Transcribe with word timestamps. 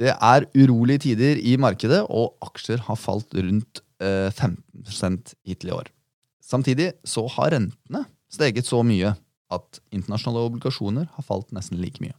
Det 0.00 0.14
er 0.16 0.46
urolige 0.56 1.04
tider 1.10 1.40
i 1.44 1.58
markedet, 1.60 2.00
og 2.08 2.38
aksjer 2.46 2.80
har 2.86 2.96
falt 2.96 3.34
rundt 3.36 3.82
eh, 4.00 4.32
15 4.32 5.34
hittil 5.44 5.72
i 5.72 5.76
år. 5.76 5.90
Samtidig 6.40 6.92
så 7.04 7.26
har 7.36 7.52
rentene 7.52 8.06
steget 8.32 8.66
så 8.66 8.80
mye 8.86 9.12
at 9.50 9.80
internasjonale 9.92 10.48
obligasjoner 10.48 11.10
har 11.12 11.26
falt 11.26 11.52
nesten 11.52 11.80
like 11.82 12.00
mye. 12.02 12.16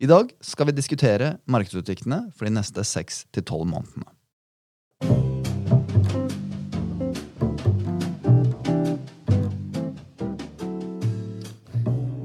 I 0.00 0.08
dag 0.08 0.32
skal 0.44 0.68
vi 0.70 0.76
diskutere 0.76 1.36
markedsutsiktene 1.48 2.26
for 2.36 2.48
de 2.48 2.56
neste 2.56 2.84
seks 2.84 3.24
til 3.32 3.44
tolv 3.48 3.68
månedene. 3.70 5.35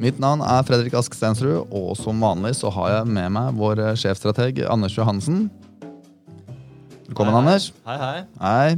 Mitt 0.02 0.18
navn 0.18 0.42
er 0.42 0.64
Fredrik 0.66 0.96
Ask 0.98 1.14
Stensrud, 1.14 1.68
og 1.70 1.92
som 2.00 2.24
vanlig 2.26 2.56
så 2.58 2.72
har 2.74 2.88
jeg 2.90 3.10
med 3.14 3.34
meg 3.36 3.52
vår 3.54 3.84
sjefstrateg 4.02 4.64
Anders 4.66 4.96
Johansen. 4.98 5.44
Velkommen, 7.06 7.36
Hei. 7.36 7.42
Anders. 7.44 7.68
Hei, 7.86 7.98
hei. 8.02 8.24
Hei. 8.42 8.72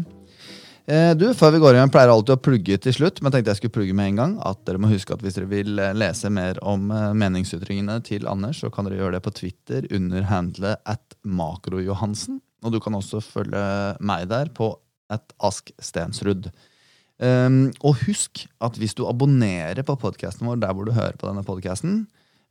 Eh, 0.83 1.13
Du, 1.15 1.29
Før 1.31 1.53
vi 1.55 1.61
går 1.63 1.77
igjen 1.77 1.93
pleier 1.93 2.09
pleier 2.09 2.11
alltid 2.11 2.35
å 2.35 2.41
plugge 2.43 2.77
til 2.83 2.95
slutt, 2.97 3.21
men 3.21 3.31
jeg 3.31 3.37
tenkte 3.37 3.53
jeg 3.53 3.61
skulle 3.61 3.75
plugge 3.77 3.95
med 3.95 4.11
en 4.11 4.19
gang. 4.19 4.33
At 4.43 4.65
dere 4.67 4.81
må 4.83 4.91
huske 4.91 5.15
at 5.15 5.23
Hvis 5.23 5.37
dere 5.39 5.47
vil 5.47 5.79
eh, 5.79 5.95
lese 5.95 6.27
mer 6.27 6.59
om 6.59 6.91
eh, 6.91 7.15
meningsytringene 7.15 8.01
til 8.03 8.27
Anders, 8.27 8.59
så 8.59 8.67
kan 8.73 8.89
dere 8.89 8.99
gjøre 8.99 9.15
det 9.15 9.23
på 9.23 9.35
Twitter 9.39 9.87
under 9.95 10.27
handlet 10.27 10.83
at 10.83 11.15
makrojohansen. 11.23 12.41
Og 12.67 12.75
du 12.75 12.81
kan 12.83 12.99
også 12.99 13.23
følge 13.23 13.63
meg 14.03 14.27
der 14.27 14.51
på 14.51 14.73
at 15.07 15.31
askstensrud. 15.39 16.51
Stensrud. 16.51 16.72
Um, 17.21 17.69
og 17.85 17.99
husk 18.07 18.47
at 18.63 18.79
hvis 18.81 18.95
du 18.97 19.05
abonnerer 19.05 19.85
på 19.85 19.95
podkasten 20.01 20.47
vår 20.49 20.63
der 20.63 20.73
hvor 20.73 20.87
du 20.87 20.95
hører 20.95 21.17
på 21.19 21.29
denne 21.29 21.45
podcasten, 21.45 22.03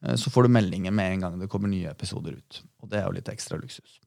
eh, 0.04 0.14
så 0.16 0.30
får 0.30 0.46
du 0.46 0.54
meldinger 0.54 0.94
med 0.94 1.16
en 1.16 1.26
gang 1.26 1.40
det 1.40 1.50
kommer 1.50 1.70
nye 1.72 1.90
episoder 1.90 2.38
ut. 2.38 2.62
Og 2.82 2.92
det 2.92 3.00
er 3.00 3.08
jo 3.08 3.16
litt 3.18 3.30
ekstra 3.32 3.58
luksus. 3.58 3.98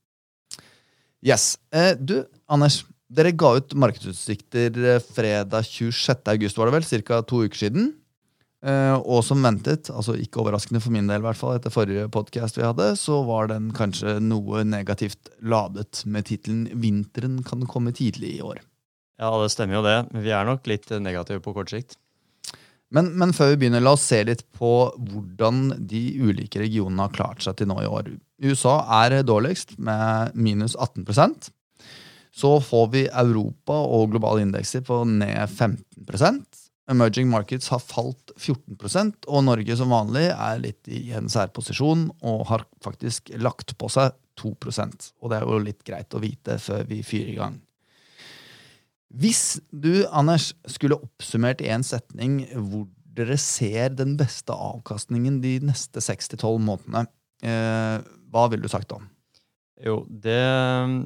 Yes. 1.26 1.56
Eh, 1.76 1.94
du, 2.00 2.22
Anders. 2.48 2.84
Dere 3.16 3.36
ga 3.38 3.52
ut 3.60 3.76
markedsutsikter 3.78 4.80
eh, 4.96 5.04
fredag 5.04 5.68
26. 5.68 6.24
august, 6.34 6.58
var 6.58 6.72
det 6.72 6.80
vel? 6.80 7.04
Ca. 7.06 7.22
to 7.22 7.44
uker 7.46 7.66
siden. 7.66 7.94
Og 8.66 9.20
som 9.22 9.44
ventet, 9.46 9.92
altså 9.94 10.16
ikke 10.18 10.40
overraskende 10.42 10.80
for 10.82 10.90
min 10.90 11.06
del, 11.06 11.20
i 11.22 11.26
hvert 11.28 11.38
fall, 11.38 11.60
etter 11.60 11.70
forrige 11.70 12.08
podcast 12.10 12.58
vi 12.58 12.64
hadde, 12.66 12.96
så 12.98 13.20
var 13.28 13.52
den 13.52 13.68
kanskje 13.78 14.16
noe 14.26 14.64
negativt 14.66 15.30
ladet 15.46 16.02
med 16.10 16.26
tittelen 16.26 16.64
'Vinteren 16.74 17.44
kan 17.46 17.62
komme 17.70 17.94
tidlig 17.94 18.40
i 18.40 18.42
år'. 18.42 18.64
Ja, 19.22 19.32
det 19.42 19.52
stemmer 19.54 19.80
jo 19.80 19.86
det. 19.86 20.00
Men 20.12 20.26
vi 20.26 20.34
er 20.36 20.48
nok 20.48 20.68
litt 20.68 20.90
negative 21.00 21.44
på 21.44 21.54
kort 21.56 21.72
sikt. 21.72 21.98
Men, 22.94 23.10
men 23.18 23.34
før 23.36 23.54
vi 23.54 23.64
begynner, 23.64 23.84
la 23.84 23.96
oss 23.96 24.06
se 24.08 24.22
litt 24.28 24.44
på 24.56 24.72
hvordan 24.94 25.88
de 25.90 26.04
ulike 26.22 26.62
regionene 26.62 27.08
har 27.08 27.16
klart 27.16 27.44
seg 27.44 27.58
til 27.60 27.70
nå 27.72 27.80
i 27.82 27.90
år. 27.90 28.12
USA 28.46 28.78
er 29.04 29.22
dårligst, 29.26 29.78
med 29.80 30.36
minus 30.36 30.76
18% 30.76 31.50
Så 32.36 32.52
får 32.62 32.88
vi 32.92 33.06
Europa 33.08 33.78
og 33.80 34.12
globale 34.12 34.44
indekser 34.44 34.84
på 34.86 35.02
ned 35.08 35.48
15% 35.48 36.62
Emerging 36.92 37.32
markets 37.32 37.72
har 37.74 37.82
falt 37.82 38.36
14% 38.38 39.26
og 39.26 39.46
Norge 39.48 39.78
som 39.80 39.90
vanlig 39.90 40.28
er 40.30 40.60
litt 40.62 40.92
i 40.92 41.08
en 41.18 41.32
særposisjon 41.32 42.10
og 42.22 42.44
har 42.52 42.68
faktisk 42.86 43.32
lagt 43.42 43.74
på 43.80 43.90
seg 43.90 44.14
2% 44.38 45.10
Og 45.24 45.32
det 45.32 45.40
er 45.40 45.48
jo 45.48 45.64
litt 45.64 45.82
greit 45.88 46.14
å 46.14 46.22
vite 46.22 46.60
før 46.62 46.86
vi 46.92 47.02
fyrer 47.08 47.32
i 47.34 47.40
gang. 47.40 47.58
Hvis 49.14 49.60
du, 49.70 50.06
Anders, 50.10 50.54
skulle 50.70 50.98
oppsummert 50.98 51.62
i 51.64 51.70
en 51.72 51.86
setning 51.86 52.42
hvor 52.54 52.88
dere 53.16 53.38
ser 53.40 53.94
den 53.96 54.16
beste 54.20 54.54
avkastningen 54.54 55.40
de 55.44 55.58
neste 55.64 56.02
6-12 56.04 56.58
månedene, 56.60 57.06
eh, 57.46 58.00
hva 58.34 58.48
ville 58.52 58.66
du 58.66 58.72
sagt 58.72 58.90
da? 58.92 59.00
Jo, 59.84 60.02
det, 60.08 60.40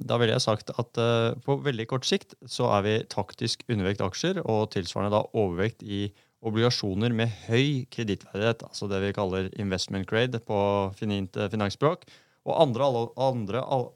da 0.06 0.18
ville 0.22 0.36
jeg 0.36 0.46
sagt 0.46 0.72
at 0.78 1.00
eh, 1.02 1.38
på 1.46 1.58
veldig 1.66 1.88
kort 1.90 2.06
sikt 2.06 2.36
så 2.46 2.70
er 2.78 2.86
vi 2.86 2.96
taktisk 3.10 3.64
undervekt 3.70 4.04
aksjer, 4.06 4.42
og 4.46 4.70
tilsvarende 4.76 5.14
da 5.16 5.24
overvekt 5.38 5.82
i 5.84 6.08
obligasjoner 6.46 7.14
med 7.16 7.34
høy 7.50 7.86
kredittverdighet, 7.92 8.64
altså 8.70 8.88
det 8.88 9.02
vi 9.04 9.16
kaller 9.16 9.50
investment 9.60 10.08
grade 10.10 10.42
på 10.46 10.60
finint 10.98 11.38
eh, 11.38 11.50
finansspråk. 11.52 12.06
Og 12.48 12.56
andre, 12.62 12.86
alle, 12.86 13.08
andre 13.22 13.64
all, 13.66 13.90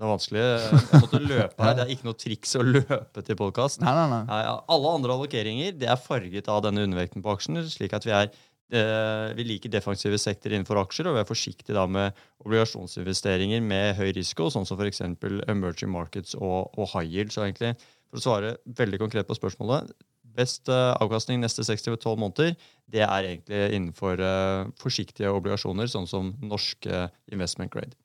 Det 0.00 0.06
er 0.06 0.14
vanskelig. 0.14 0.42
Jeg 0.80 0.98
måtte 1.02 1.18
løpe 1.20 1.60
her. 1.60 1.74
Det 1.76 1.82
er 1.82 1.90
ikke 1.92 2.06
noe 2.06 2.16
triks 2.16 2.54
å 2.56 2.62
løpe 2.64 3.20
til 3.20 3.36
podkast. 3.36 3.82
Alle 3.84 4.92
andre 4.96 5.12
allokeringer 5.12 5.74
det 5.76 5.90
er 5.92 6.00
farget 6.00 6.48
av 6.48 6.62
denne 6.64 6.86
undervekten 6.86 7.20
på 7.20 7.34
aksjene, 7.34 7.66
slik 7.68 7.92
at 7.98 8.06
vi 8.08 8.14
er 8.16 8.30
eh, 8.30 9.26
vi 9.36 9.44
liker 9.44 9.74
defensive 9.74 10.16
sektorer 10.22 10.56
innenfor 10.56 10.80
aksjer, 10.80 11.10
og 11.10 11.18
vi 11.18 11.20
er 11.20 11.28
forsiktige 11.28 11.76
da 11.76 11.84
med 11.84 12.16
obligasjonsinvesteringer 12.46 13.60
med 13.60 13.92
høy 14.00 14.08
risiko, 14.16 14.48
sånn 14.48 14.64
som 14.64 14.80
f.eks. 14.80 15.04
emerging 15.52 15.92
markets 15.92 16.32
og, 16.40 16.72
og 16.80 16.94
high 16.94 17.04
yield. 17.04 17.36
Så 17.36 17.44
egentlig, 17.44 17.74
for 18.08 18.22
å 18.22 18.24
svare 18.24 18.56
veldig 18.80 19.04
konkret 19.04 19.28
på 19.28 19.36
spørsmålet, 19.36 19.92
best 20.32 20.72
eh, 20.72 20.90
avkastning 20.96 21.44
neste 21.44 21.66
6-12 21.68 22.16
måneder, 22.16 22.56
det 22.88 23.04
er 23.04 23.34
egentlig 23.34 23.66
innenfor 23.76 24.24
eh, 24.24 24.68
forsiktige 24.80 25.36
obligasjoner, 25.36 25.92
sånn 25.92 26.08
som 26.08 26.38
norske 26.40 27.10
investment 27.28 27.76
grade. 27.76 28.00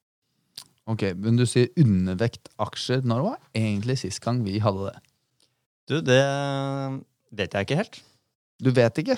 Ok, 0.91 1.01
Men 1.17 1.37
du 1.39 1.45
sier 1.49 1.71
undervekt 1.81 2.49
aksjer. 2.61 3.01
Når 3.07 3.23
var 3.25 3.37
egentlig 3.57 3.97
sist 4.03 4.21
gang 4.23 4.43
vi 4.45 4.59
hadde 4.61 4.91
det? 4.91 4.99
Du, 5.89 5.95
det 6.05 6.19
vet 7.35 7.53
jeg 7.57 7.67
ikke 7.67 7.79
helt. 7.79 7.97
Du 8.61 8.69
vet 8.73 9.01
ikke? 9.01 9.17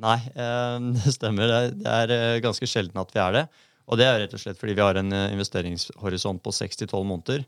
Nei, 0.00 0.16
eh, 0.32 0.76
det 0.96 1.14
stemmer. 1.16 1.50
Det 1.74 1.86
er- 1.90 2.14
eh, 2.14 2.40
ganske 2.44 2.68
sjelden 2.70 3.00
at 3.02 3.10
vi 3.14 3.20
er 3.22 3.32
det. 3.40 3.44
Og 3.90 3.98
det 3.98 4.06
er 4.06 4.20
rett 4.22 4.34
og 4.36 4.42
slett 4.42 4.58
fordi 4.60 4.76
vi 4.78 4.84
har 4.86 5.00
en 5.00 5.10
eh, 5.12 5.32
investeringshorisont 5.34 6.42
på 6.44 6.54
6-12 6.54 7.02
måneder. 7.10 7.44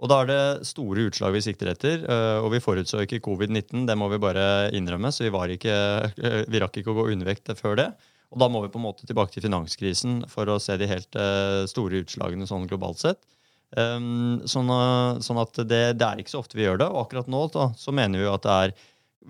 Og 0.00 0.08
da 0.08 0.20
er 0.22 0.30
det 0.30 0.66
store 0.70 1.02
utslag 1.10 1.34
vi 1.34 1.42
sikter 1.44 1.72
etter. 1.74 2.06
eh, 2.06 2.38
Og 2.40 2.52
vi 2.54 2.62
forutså 2.62 3.02
ikke 3.04 3.20
covid-19, 3.26 3.84
det 3.90 3.98
må 4.00 4.08
vi 4.14 4.22
bare 4.22 4.70
innrømme. 4.72 5.10
Så 5.12 5.26
vi, 5.26 5.34
var 5.34 5.50
ikke, 5.52 5.74
eh, 6.22 6.44
vi 6.52 6.62
rakk 6.62 6.78
ikke 6.80 6.94
å 6.94 7.00
gå 7.02 7.08
undervekt 7.12 7.50
før 7.58 7.76
det. 7.82 7.90
Og 8.30 8.38
da 8.38 8.46
må 8.50 8.62
vi 8.62 8.70
på 8.70 8.78
en 8.78 8.86
måte 8.86 9.08
tilbake 9.08 9.34
til 9.34 9.44
finanskrisen 9.48 10.22
for 10.30 10.50
å 10.50 10.60
se 10.62 10.76
de 10.78 10.88
helt 10.90 11.18
eh, 11.18 11.66
store 11.70 12.04
utslagene 12.04 12.46
sånn 12.46 12.68
globalt 12.70 13.02
sett. 13.02 13.18
Um, 13.70 14.40
sånn, 14.50 14.70
eh, 14.74 15.18
sånn 15.22 15.38
at 15.42 15.58
det, 15.62 15.82
det 15.98 16.06
er 16.06 16.22
ikke 16.22 16.32
så 16.32 16.42
ofte 16.42 16.58
vi 16.58 16.66
gjør 16.66 16.80
det. 16.82 16.88
Og 16.90 17.04
akkurat 17.04 17.30
nå 17.30 17.42
da, 17.54 17.70
så 17.78 17.94
mener 17.94 18.22
vi 18.22 18.28
jo 18.28 18.36
at 18.36 18.46
det 18.46 18.54
er 18.54 18.76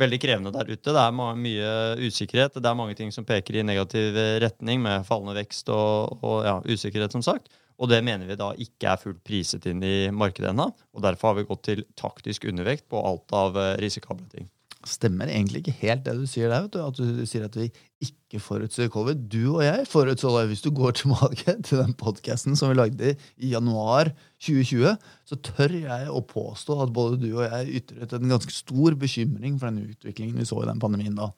veldig 0.00 0.21
krevende 0.22 0.53
der 0.55 0.69
ute. 0.69 0.93
Det 0.93 1.00
er 1.06 1.16
mye 1.16 1.72
usikkerhet. 2.05 2.60
Det 2.60 2.71
er 2.71 2.78
mange 2.78 2.99
ting 2.99 3.12
som 3.15 3.27
peker 3.28 3.56
i 3.56 3.65
negativ 3.66 4.21
eh, 4.21 4.37
retning, 4.44 4.84
med 4.84 5.09
fallende 5.09 5.39
vekst 5.41 5.72
og, 5.72 6.21
og 6.21 6.44
ja, 6.44 6.59
usikkerhet, 6.69 7.16
som 7.16 7.25
sagt. 7.25 7.49
Og 7.81 7.89
det 7.89 8.05
mener 8.05 8.28
vi 8.28 8.37
da 8.37 8.53
ikke 8.60 8.93
er 8.93 9.00
fullt 9.00 9.25
priset 9.25 9.65
inn 9.71 9.81
i 9.81 10.12
markedet 10.12 10.53
ennå. 10.53 10.69
Og 10.93 11.09
derfor 11.09 11.33
har 11.33 11.41
vi 11.41 11.49
gått 11.49 11.65
til 11.71 11.87
taktisk 11.97 12.44
undervekt 12.53 12.91
på 12.93 13.00
alt 13.00 13.33
av 13.33 13.56
risikable 13.81 14.28
ting. 14.28 14.53
Stemmer 14.89 15.29
egentlig 15.29 15.61
ikke 15.61 15.77
helt 15.83 16.07
det 16.07 16.15
du 16.17 16.25
sier 16.29 16.49
der. 16.49 16.63
vet 16.65 16.73
du, 16.73 16.81
At 16.81 16.97
du 16.97 17.27
sier 17.29 17.45
at 17.45 17.57
vi 17.59 17.67
ikke 18.01 18.41
forutser 18.41 18.89
covid. 18.89 19.27
Du 19.29 19.57
og 19.59 19.65
jeg 19.65 19.85
forutså 19.91 20.33
det. 20.39 20.47
Hvis 20.49 20.65
du 20.65 20.71
går 20.73 20.95
tilbake 21.03 21.57
til 21.67 21.83
den 21.83 21.93
podkasten 22.01 22.57
som 22.57 22.73
vi 22.73 22.79
lagde 22.79 23.13
i 23.37 23.53
januar 23.53 24.13
2020, 24.41 24.97
så 25.29 25.41
tør 25.45 25.77
jeg 25.83 26.09
å 26.09 26.25
påstå 26.25 26.79
at 26.87 26.95
både 26.97 27.21
du 27.21 27.29
og 27.35 27.45
jeg 27.45 27.83
ytret 27.83 28.17
en 28.17 28.33
ganske 28.33 28.57
stor 28.57 28.97
bekymring 28.97 29.61
for 29.61 29.69
den 29.69 29.93
utviklingen 29.93 30.41
vi 30.41 30.49
så 30.49 30.63
i 30.65 30.71
den 30.71 30.81
pandemien 30.81 31.19
da. 31.19 31.29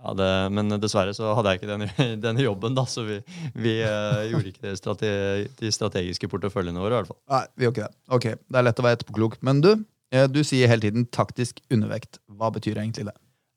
Ja, 0.00 0.14
det, 0.16 0.28
men 0.56 0.72
dessverre 0.80 1.12
så 1.12 1.34
hadde 1.36 1.52
jeg 1.52 1.60
ikke 1.60 1.72
denne, 1.74 1.90
denne 2.24 2.44
jobben, 2.44 2.76
da, 2.76 2.86
så 2.88 3.04
vi, 3.04 3.20
vi 3.60 3.76
uh, 3.84 4.24
gjorde 4.30 4.54
ikke 4.54 4.64
det 4.70 4.76
strate, 4.80 5.10
de 5.60 5.72
strategiske 5.76 6.30
porteføljene 6.32 6.80
våre. 6.80 6.94
i 6.94 7.00
hvert 7.02 7.12
fall. 7.12 7.20
Nei, 7.34 7.44
vi 7.52 7.68
gjorde 7.68 7.76
ikke 7.76 7.88
det. 7.90 8.04
Ok, 8.16 8.28
Det 8.40 8.60
er 8.60 8.66
lett 8.70 8.80
å 8.80 8.86
være 8.86 9.00
etterpåklok. 9.00 9.36
Men 9.44 9.60
du, 9.64 9.74
du 10.10 10.40
sier 10.46 10.70
hele 10.70 10.82
tiden 10.82 11.06
taktisk 11.12 11.60
undervekt. 11.70 12.18
Hva 12.26 12.50
betyr 12.54 12.80
egentlig 12.80 13.06
det? 13.10 13.16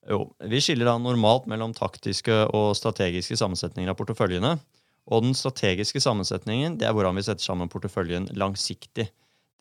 Jo, 0.09 0.27
Vi 0.39 0.59
skiller 0.61 0.89
da 0.89 0.97
normalt 0.99 1.47
mellom 1.47 1.73
taktiske 1.73 2.35
og 2.51 2.73
strategiske 2.75 3.37
sammensetninger 3.39 3.91
av 3.91 3.97
porteføljene. 3.99 4.57
Og 5.11 5.23
den 5.25 5.35
strategiske 5.35 5.99
sammensetningen 6.03 6.77
det 6.79 6.87
er 6.87 6.95
hvordan 6.95 7.17
vi 7.17 7.25
setter 7.25 7.43
sammen 7.43 7.71
porteføljen 7.71 8.29
langsiktig. 8.39 9.09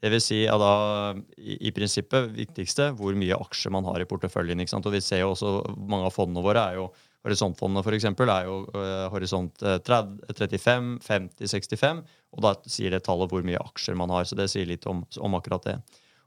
Det 0.03 0.11
vil 0.11 0.23
si 0.23 0.41
ja, 0.43 0.57
da, 0.59 1.15
i, 1.39 1.61
i 1.69 1.73
prinsippet 1.75 2.33
viktigste 2.35 2.91
hvor 2.99 3.15
mye 3.19 3.39
aksjer 3.39 3.75
man 3.75 3.87
har 3.87 4.03
i 4.03 4.09
porteføljen. 4.11 4.61
ikke 4.63 4.75
sant? 4.75 4.87
Og 4.87 4.97
vi 4.97 5.03
ser 5.03 5.23
jo 5.23 5.33
også 5.35 5.53
Mange 5.79 6.09
av 6.09 6.15
fondene 6.15 6.43
våre 6.45 6.67
er 6.73 6.81
jo 6.81 6.91
Horisontfondene 7.23 7.85
for 7.87 7.95
eksempel, 7.95 8.31
er 8.35 8.49
jo 8.49 8.55
uh, 8.75 9.07
horisont 9.13 9.61
øh, 9.63 9.77
30, 9.87 10.25
35, 10.35 10.89
50, 11.07 11.53
65. 11.55 12.01
Og 12.35 12.43
da 12.43 12.51
sier 12.67 12.91
det 12.91 13.05
tallet 13.07 13.31
hvor 13.31 13.45
mye 13.47 13.61
aksjer 13.63 13.95
man 13.95 14.11
har. 14.11 14.27
Så 14.27 14.35
det 14.35 14.49
sier 14.51 14.67
litt 14.67 14.89
om, 14.91 15.05
om 15.23 15.37
akkurat 15.39 15.69
det. 15.69 15.77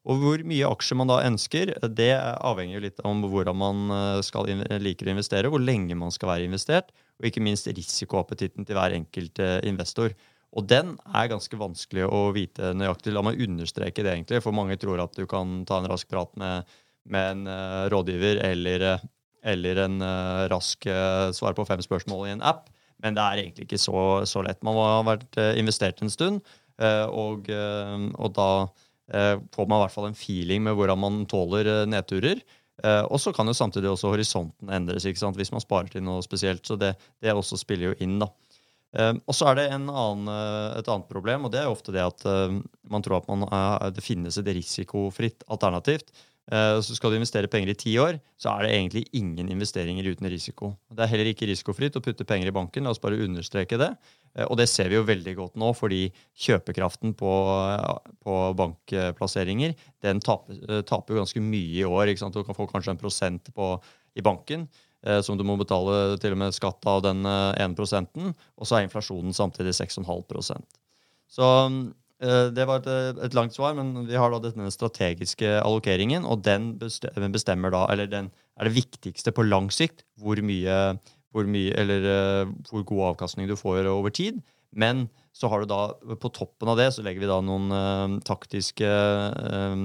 Og 0.06 0.22
hvor 0.22 0.42
mye 0.46 0.70
aksjer 0.70 1.00
man 1.00 1.10
da 1.10 1.24
ønsker, 1.26 1.72
det 1.98 2.12
avhenger 2.14 2.84
litt 2.84 3.02
om 3.08 3.24
hvordan 3.26 3.58
man 3.58 3.90
øh, 3.90 4.22
skal 4.26 4.52
liker 4.84 5.10
å 5.10 5.16
investere, 5.16 5.50
hvor 5.50 5.64
lenge 5.64 5.98
man 5.98 6.14
skal 6.14 6.30
være 6.30 6.46
investert, 6.46 6.94
og 7.18 7.30
ikke 7.30 7.42
minst 7.44 7.70
risikoappetitten 7.72 8.68
til 8.68 8.78
hver 8.78 8.94
enkelt 8.94 9.42
øh, 9.42 9.58
investor. 9.66 10.14
Og 10.56 10.68
den 10.70 10.94
er 11.10 11.32
ganske 11.32 11.58
vanskelig 11.60 12.06
å 12.06 12.30
vite 12.36 12.72
nøyaktig. 12.78 13.16
La 13.16 13.24
meg 13.26 13.42
understreke 13.44 14.06
det, 14.06 14.14
egentlig, 14.14 14.44
for 14.46 14.56
mange 14.56 14.78
tror 14.80 15.02
at 15.04 15.18
du 15.18 15.26
kan 15.30 15.64
ta 15.68 15.82
en 15.82 15.90
rask 15.90 16.08
prat 16.12 16.32
med, 16.40 16.78
med 17.12 17.32
en 17.34 17.50
uh, 17.50 17.90
rådgiver 17.92 18.40
eller, 18.46 18.86
uh, 18.96 19.10
eller 19.44 19.82
en 19.84 19.98
uh, 20.00 20.46
rask 20.54 20.88
svar 21.36 21.58
på 21.58 21.66
fem 21.68 21.84
spørsmål 21.84 22.30
i 22.30 22.36
en 22.38 22.46
app. 22.46 22.70
Men 23.04 23.18
det 23.18 23.26
er 23.26 23.42
egentlig 23.42 23.68
ikke 23.68 23.82
så, 23.82 24.06
så 24.30 24.46
lett. 24.46 24.64
Man 24.64 24.78
må 24.78 24.86
ha 24.88 25.02
vært 25.04 25.36
investert 25.60 26.00
en 26.02 26.14
stund. 26.14 26.40
Og, 26.80 27.50
og 27.52 28.30
da 28.36 28.48
får 29.06 29.68
man 29.70 29.78
i 29.78 29.84
hvert 29.84 29.94
fall 29.94 30.08
en 30.10 30.18
feeling 30.18 30.64
med 30.66 30.78
hvordan 30.78 30.98
man 30.98 31.18
tåler 31.30 31.86
nedturer. 31.86 32.40
Og 33.06 33.20
så 33.22 33.32
kan 33.32 33.48
jo 33.48 33.54
samtidig 33.56 33.92
også 33.92 34.10
horisonten 34.12 34.72
endres 34.74 35.06
ikke 35.06 35.22
sant? 35.22 35.38
hvis 35.40 35.54
man 35.54 35.64
sparer 35.64 35.92
til 35.94 36.04
noe 36.04 36.24
spesielt. 36.26 36.66
Så 36.66 36.76
det, 36.82 36.96
det 37.22 37.32
også 37.32 37.60
spiller 37.62 37.92
jo 37.92 37.98
inn. 38.04 38.18
da. 38.24 38.32
Og 39.22 39.36
så 39.38 39.52
er 39.52 39.60
det 39.60 39.68
annen, 39.76 40.28
et 40.80 40.90
annet 40.90 41.08
problem, 41.12 41.46
og 41.46 41.54
det 41.54 41.62
er 41.62 41.70
jo 41.70 41.76
ofte 41.78 41.94
det 41.96 42.04
at 42.04 42.26
man 42.90 43.06
tror 43.06 43.22
at 43.22 43.30
man, 43.30 43.46
det 43.94 44.04
finnes 44.04 44.42
et 44.42 44.52
risikofritt 44.58 45.46
alternativt. 45.54 46.10
Eh, 46.52 46.80
så 46.86 46.94
skal 46.94 47.12
du 47.12 47.18
investere 47.18 47.50
penger 47.50 47.72
i 47.72 47.78
ti 47.78 47.96
år, 47.98 48.20
så 48.38 48.52
er 48.54 48.66
det 48.66 48.74
egentlig 48.76 49.04
ingen 49.18 49.50
investeringer 49.50 50.06
uten 50.06 50.30
risiko. 50.30 50.76
Det 50.94 51.02
er 51.02 51.10
heller 51.10 51.30
ikke 51.32 51.48
risikofritt 51.50 51.98
å 51.98 52.04
putte 52.06 52.28
penger 52.28 52.52
i 52.52 52.54
banken. 52.54 52.86
La 52.86 52.94
oss 52.94 53.02
bare 53.02 53.18
understreke 53.26 53.80
det. 53.82 53.90
Eh, 54.36 54.46
og 54.46 54.60
det 54.62 54.70
ser 54.70 54.92
vi 54.92 55.00
jo 55.00 55.08
veldig 55.08 55.36
godt 55.40 55.58
nå, 55.62 55.72
fordi 55.78 56.04
kjøpekraften 56.46 57.16
på, 57.18 57.34
på 58.26 58.40
bankplasseringer 58.62 59.74
den 60.06 60.22
taper, 60.22 60.84
taper, 60.86 61.16
jo 61.16 61.24
ganske 61.24 61.42
mye 61.42 61.82
i 61.82 61.88
år. 61.88 62.14
Du 62.14 62.44
kan 62.46 62.58
få 62.58 62.70
kanskje 62.70 62.94
en 62.94 63.02
prosent 63.02 63.54
på, 63.56 63.76
i 64.16 64.26
banken 64.26 64.70
som 65.22 65.38
du 65.38 65.44
må 65.46 65.54
betale 65.54 66.16
til 66.18 66.34
og 66.34 66.40
med 66.42 66.56
skatt 66.56 66.82
av 66.90 67.04
den 67.06 67.20
ene 67.28 67.76
prosenten. 67.78 68.32
Og 68.58 68.66
så 68.66 68.80
er 68.80 68.88
inflasjonen 68.88 69.36
samtidig 69.38 69.76
6,5% 69.78 70.80
Så 71.30 71.50
Eh, 71.56 71.70
det 72.16 72.64
var 72.64 72.80
et, 72.80 73.18
et, 73.28 73.34
langt 73.36 73.52
svar, 73.52 73.74
men 73.76 74.06
vi 74.08 74.16
har 74.16 74.32
da 74.32 74.38
denne 74.40 74.70
strategiske 74.72 75.50
allokeringen, 75.60 76.24
og 76.24 76.46
den 76.46 76.78
bestemmer 76.80 77.74
da, 77.74 77.82
eller 77.92 78.08
den 78.08 78.30
er 78.56 78.70
det 78.70 78.76
viktigste 78.78 79.34
på 79.36 79.46
lang 79.48 79.70
sikt 79.74 80.06
hvor 80.22 80.40
mye, 80.46 80.80
hvor 81.36 81.48
mye 81.50 81.76
eller 81.76 82.10
eh, 82.12 82.54
hvor 82.70 82.86
god 82.88 83.04
avkastning 83.12 83.50
du 83.50 83.56
får 83.60 83.90
over 83.92 84.14
tid. 84.16 84.40
Men 84.76 85.08
så 85.36 85.50
har 85.52 85.64
du 85.64 85.72
da 85.72 86.16
på 86.20 86.32
toppen 86.36 86.72
av 86.72 86.80
det 86.80 86.90
så 86.96 87.04
legger 87.04 87.24
vi 87.24 87.30
da 87.30 87.38
noen 87.44 87.72
uh, 87.72 88.18
taktiske 88.28 88.88
uh, 88.88 89.76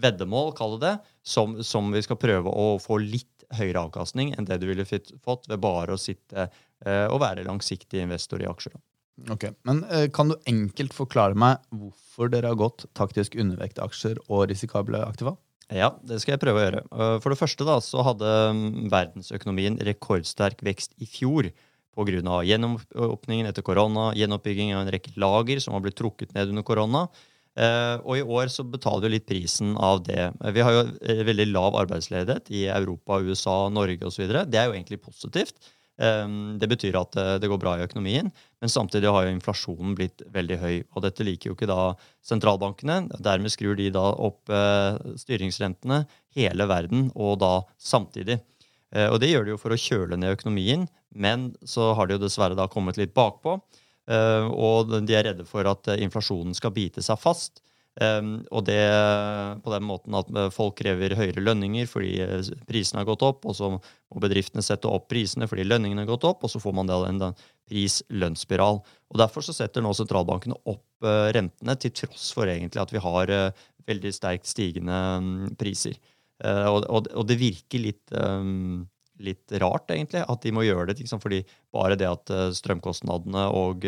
veddemål, 0.00 0.54
kall 0.56 0.78
det 0.78 0.86
det, 0.86 0.94
som, 1.24 1.58
som, 1.64 1.90
vi 1.92 2.00
skal 2.04 2.20
prøve 2.20 2.48
å 2.48 2.78
få 2.80 3.00
litt 3.00 3.44
høyere 3.56 3.82
avkastning 3.82 4.32
enn 4.36 4.48
det 4.48 4.60
du 4.62 4.68
ville 4.70 4.86
fått 4.88 5.48
ved 5.50 5.60
bare 5.60 5.96
å 5.96 6.00
sitte 6.00 6.48
uh, 6.48 7.06
og 7.10 7.20
være 7.24 7.44
langsiktig 7.48 8.00
investor 8.04 8.40
i 8.40 8.48
aksjer. 8.48 8.76
Ok, 9.28 9.50
Men 9.68 9.84
eh, 9.90 10.08
kan 10.14 10.30
du 10.30 10.36
enkelt 10.48 10.94
forklare 10.96 11.36
meg 11.38 11.60
hvorfor 11.74 12.30
dere 12.32 12.52
har 12.52 12.60
gått 12.60 12.86
taktisk 12.96 13.36
undervekt 13.36 13.80
aksjer 13.82 14.20
og 14.28 14.48
risikable 14.50 15.02
aktiva? 15.04 15.36
Ja, 15.70 15.92
det 16.02 16.18
skal 16.22 16.34
jeg 16.34 16.42
prøve 16.42 16.60
å 16.60 16.64
gjøre. 16.64 16.84
Eh, 16.90 17.16
for 17.22 17.32
det 17.32 17.40
første 17.40 17.66
da, 17.66 17.78
så 17.84 18.04
hadde 18.06 18.30
mm, 18.56 18.70
verdensøkonomien 18.92 19.80
rekordsterk 19.86 20.64
vekst 20.66 20.96
i 20.98 21.08
fjor 21.10 21.50
pga. 21.94 22.40
gjenåpningen 22.46 23.50
etter 23.50 23.66
korona, 23.66 24.10
gjenoppbygging 24.16 24.72
av 24.74 24.84
en 24.84 24.92
rekke 24.94 25.12
lager 25.20 25.60
som 25.60 25.74
har 25.74 25.84
blitt 25.84 25.98
trukket 25.98 26.32
ned 26.34 26.52
under 26.54 26.64
korona. 26.66 27.08
Eh, 27.58 27.96
og 28.06 28.14
i 28.16 28.22
år 28.22 28.48
så 28.48 28.64
betaler 28.64 29.08
vi 29.08 29.16
litt 29.18 29.26
prisen 29.28 29.74
av 29.76 30.04
det. 30.06 30.30
Vi 30.54 30.64
har 30.64 30.76
jo 30.76 30.84
veldig 31.28 31.50
lav 31.50 31.76
arbeidsledighet 31.82 32.50
i 32.54 32.66
Europa, 32.70 33.20
USA, 33.20 33.68
Norge 33.68 34.06
osv. 34.06 34.26
Det 34.46 34.58
er 34.58 34.70
jo 34.70 34.76
egentlig 34.78 35.02
positivt. 35.02 35.58
Ehm, 36.00 36.56
det 36.58 36.68
betyr 36.70 36.96
at 36.96 37.16
eh, 37.20 37.34
det 37.42 37.48
går 37.50 37.60
bra 37.60 37.74
i 37.76 37.84
økonomien, 37.84 38.30
men 38.32 38.72
samtidig 38.72 39.10
har 39.12 39.26
jo 39.26 39.34
inflasjonen 39.34 39.96
blitt 39.98 40.24
veldig 40.32 40.58
høy. 40.62 40.76
Og 40.94 41.04
dette 41.04 41.26
liker 41.26 41.50
jo 41.50 41.56
ikke 41.56 41.68
da 41.68 41.92
sentralbankene. 42.26 43.02
Dermed 43.20 43.52
skrur 43.52 43.76
de 43.76 43.90
da 43.92 44.06
opp 44.16 44.52
eh, 44.52 44.96
styringsrentene 45.20 46.04
hele 46.38 46.68
verden, 46.70 47.10
og 47.14 47.40
da 47.44 47.52
samtidig. 47.76 48.38
Eh, 48.94 49.10
og 49.10 49.20
det 49.20 49.32
gjør 49.32 49.46
de 49.46 49.54
jo 49.54 49.60
for 49.60 49.76
å 49.76 49.80
kjøle 49.80 50.16
ned 50.20 50.38
økonomien, 50.38 50.88
men 51.12 51.50
så 51.68 51.92
har 51.98 52.08
de 52.08 52.16
jo 52.16 52.24
dessverre 52.24 52.56
da 52.56 52.70
kommet 52.70 53.00
litt 53.00 53.14
bakpå. 53.16 53.60
Og 54.10 54.88
de 55.06 55.14
er 55.14 55.22
redde 55.28 55.44
for 55.46 55.62
at 55.70 55.86
inflasjonen 56.02 56.56
skal 56.56 56.72
bite 56.74 57.02
seg 57.04 57.18
fast. 57.20 57.60
Um, 58.00 58.38
og 58.48 58.64
det 58.64 58.80
på 59.60 59.72
den 59.74 59.84
måten 59.84 60.14
at 60.16 60.28
eh, 60.32 60.46
folk 60.54 60.78
krever 60.78 61.12
høyere 61.18 61.42
lønninger 61.44 61.84
fordi 61.84 62.14
eh, 62.24 62.46
prisene 62.64 63.02
har 63.02 63.08
gått 63.10 63.24
opp, 63.26 63.44
og 63.44 63.52
så 63.58 63.68
må 63.74 64.22
bedriftene 64.24 64.64
sette 64.64 64.88
opp 64.88 65.10
prisene 65.12 65.44
fordi 65.50 65.66
lønningene 65.66 66.06
har 66.06 66.08
gått 66.08 66.24
opp, 66.24 66.46
og 66.46 66.52
så 66.52 66.62
får 66.62 66.78
man 66.78 66.88
da 66.88 66.96
en 67.10 67.20
pris-lønnsspiral. 67.68 68.80
Og 69.12 69.20
Derfor 69.20 69.44
så 69.44 69.52
setter 69.52 69.84
nå 69.84 69.92
sentralbankene 69.96 70.56
opp 70.64 71.04
uh, 71.04 71.28
rentene, 71.36 71.76
til 71.76 71.92
tross 72.00 72.30
for 72.36 72.48
egentlig 72.48 72.80
at 72.80 72.94
vi 72.94 73.04
har 73.04 73.34
uh, 73.36 73.68
veldig 73.90 74.14
sterkt 74.16 74.48
stigende 74.48 74.96
um, 75.20 75.30
priser. 75.60 76.00
Uh, 76.40 76.80
og, 76.80 77.20
det 77.28 77.36
virker 77.36 77.84
litt, 77.84 78.16
litt 79.20 79.58
rart, 79.60 79.92
egentlig, 79.92 80.24
at 80.24 80.40
de 80.40 80.56
må 80.56 80.64
gjøre 80.64 80.88
det. 80.88 81.02
Liksom, 81.02 81.20
fordi 81.20 81.44
bare 81.76 82.00
det 82.00 82.08
at 82.08 82.32
strømkostnadene 82.56 83.44
og 83.60 83.84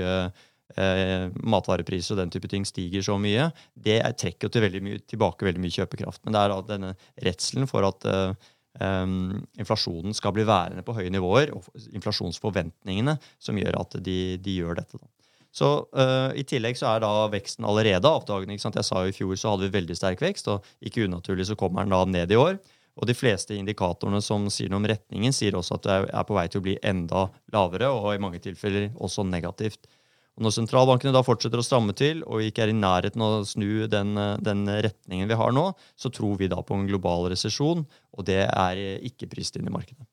eh, 0.77 1.29
matvarepriser 1.43 2.17
og 2.17 2.23
den 2.23 2.33
type 2.35 2.51
ting 2.51 2.67
stiger 2.69 3.05
så 3.07 3.19
mye, 3.21 3.51
det 3.75 4.01
trekker 4.21 4.53
til 4.53 4.67
veldig 4.67 4.83
mye, 4.87 5.05
tilbake 5.09 5.49
veldig 5.49 5.63
mye 5.63 5.77
kjøpekraft. 5.77 6.25
Men 6.25 6.37
det 6.37 6.43
er 6.43 6.67
denne 6.71 6.97
redselen 7.29 7.71
for 7.71 7.89
at 7.89 8.09
eh, 8.09 8.51
Um, 8.81 9.43
inflasjonen 9.61 10.15
skal 10.17 10.33
bli 10.33 10.47
værende 10.49 10.81
på 10.81 10.95
høye 10.97 11.11
nivåer, 11.13 11.51
og 11.53 11.67
inflasjonsforventningene 11.93 13.19
som 13.37 13.59
gjør 13.61 13.77
at 13.83 13.99
de, 14.01 14.39
de 14.41 14.55
gjør 14.63 14.79
dette. 14.79 14.97
Da. 14.97 15.11
Så 15.53 15.69
uh, 15.93 16.33
I 16.33 16.45
tillegg 16.49 16.79
så 16.81 16.95
er 16.95 17.03
da 17.05 17.11
veksten 17.33 17.67
allerede 17.69 18.09
avtagende. 18.09 18.57
Jeg 18.57 18.87
sa 18.89 19.03
jo 19.05 19.13
I 19.13 19.17
fjor 19.17 19.37
så 19.37 19.53
hadde 19.53 19.69
vi 19.69 19.77
veldig 19.77 19.97
sterk 19.99 20.25
vekst, 20.25 20.49
og 20.49 20.65
ikke 20.81 21.05
unaturlig 21.05 21.51
så 21.51 21.59
kommer 21.61 21.85
den 21.85 21.93
da 21.93 22.01
ned 22.09 22.33
i 22.33 22.41
år. 22.41 22.57
Og 22.97 23.09
De 23.09 23.17
fleste 23.17 23.57
indikatorene 23.57 24.21
som 24.25 24.49
sier 24.53 24.73
noe 24.73 24.81
om 24.81 24.89
retningen, 24.89 25.33
sier 25.37 25.57
også 25.57 25.77
at 25.79 25.87
det 25.87 25.99
er 26.09 26.27
på 26.29 26.37
vei 26.37 26.47
til 26.49 26.61
å 26.61 26.65
bli 26.65 26.79
enda 26.85 27.27
lavere, 27.53 27.93
og 27.93 28.15
i 28.15 28.21
mange 28.21 28.41
tilfeller 28.45 28.91
også 28.97 29.25
negativt. 29.29 29.85
Og 30.33 30.47
Når 30.47 30.55
sentralbankene 30.57 31.13
da 31.13 31.21
fortsetter 31.27 31.61
å 31.61 31.67
stramme 31.67 31.93
til 31.97 32.23
og 32.25 32.45
ikke 32.47 32.65
er 32.65 32.73
i 32.73 32.77
nærheten 32.77 33.21
av 33.25 33.43
å 33.43 33.49
snu 33.49 33.85
den, 33.91 34.15
den 34.41 34.65
retningen 34.65 35.29
vi 35.29 35.37
har 35.37 35.53
nå, 35.53 35.67
så 35.93 36.09
tror 36.13 36.39
vi 36.41 36.49
da 36.49 36.63
på 36.65 36.79
en 36.79 36.89
global 36.89 37.29
resesjon, 37.35 37.85
og 37.85 38.27
det 38.29 38.47
er 38.47 38.81
ikke 39.05 39.29
prist 39.33 39.61
inn 39.61 39.69
i 39.69 39.75
markedet. 39.75 40.07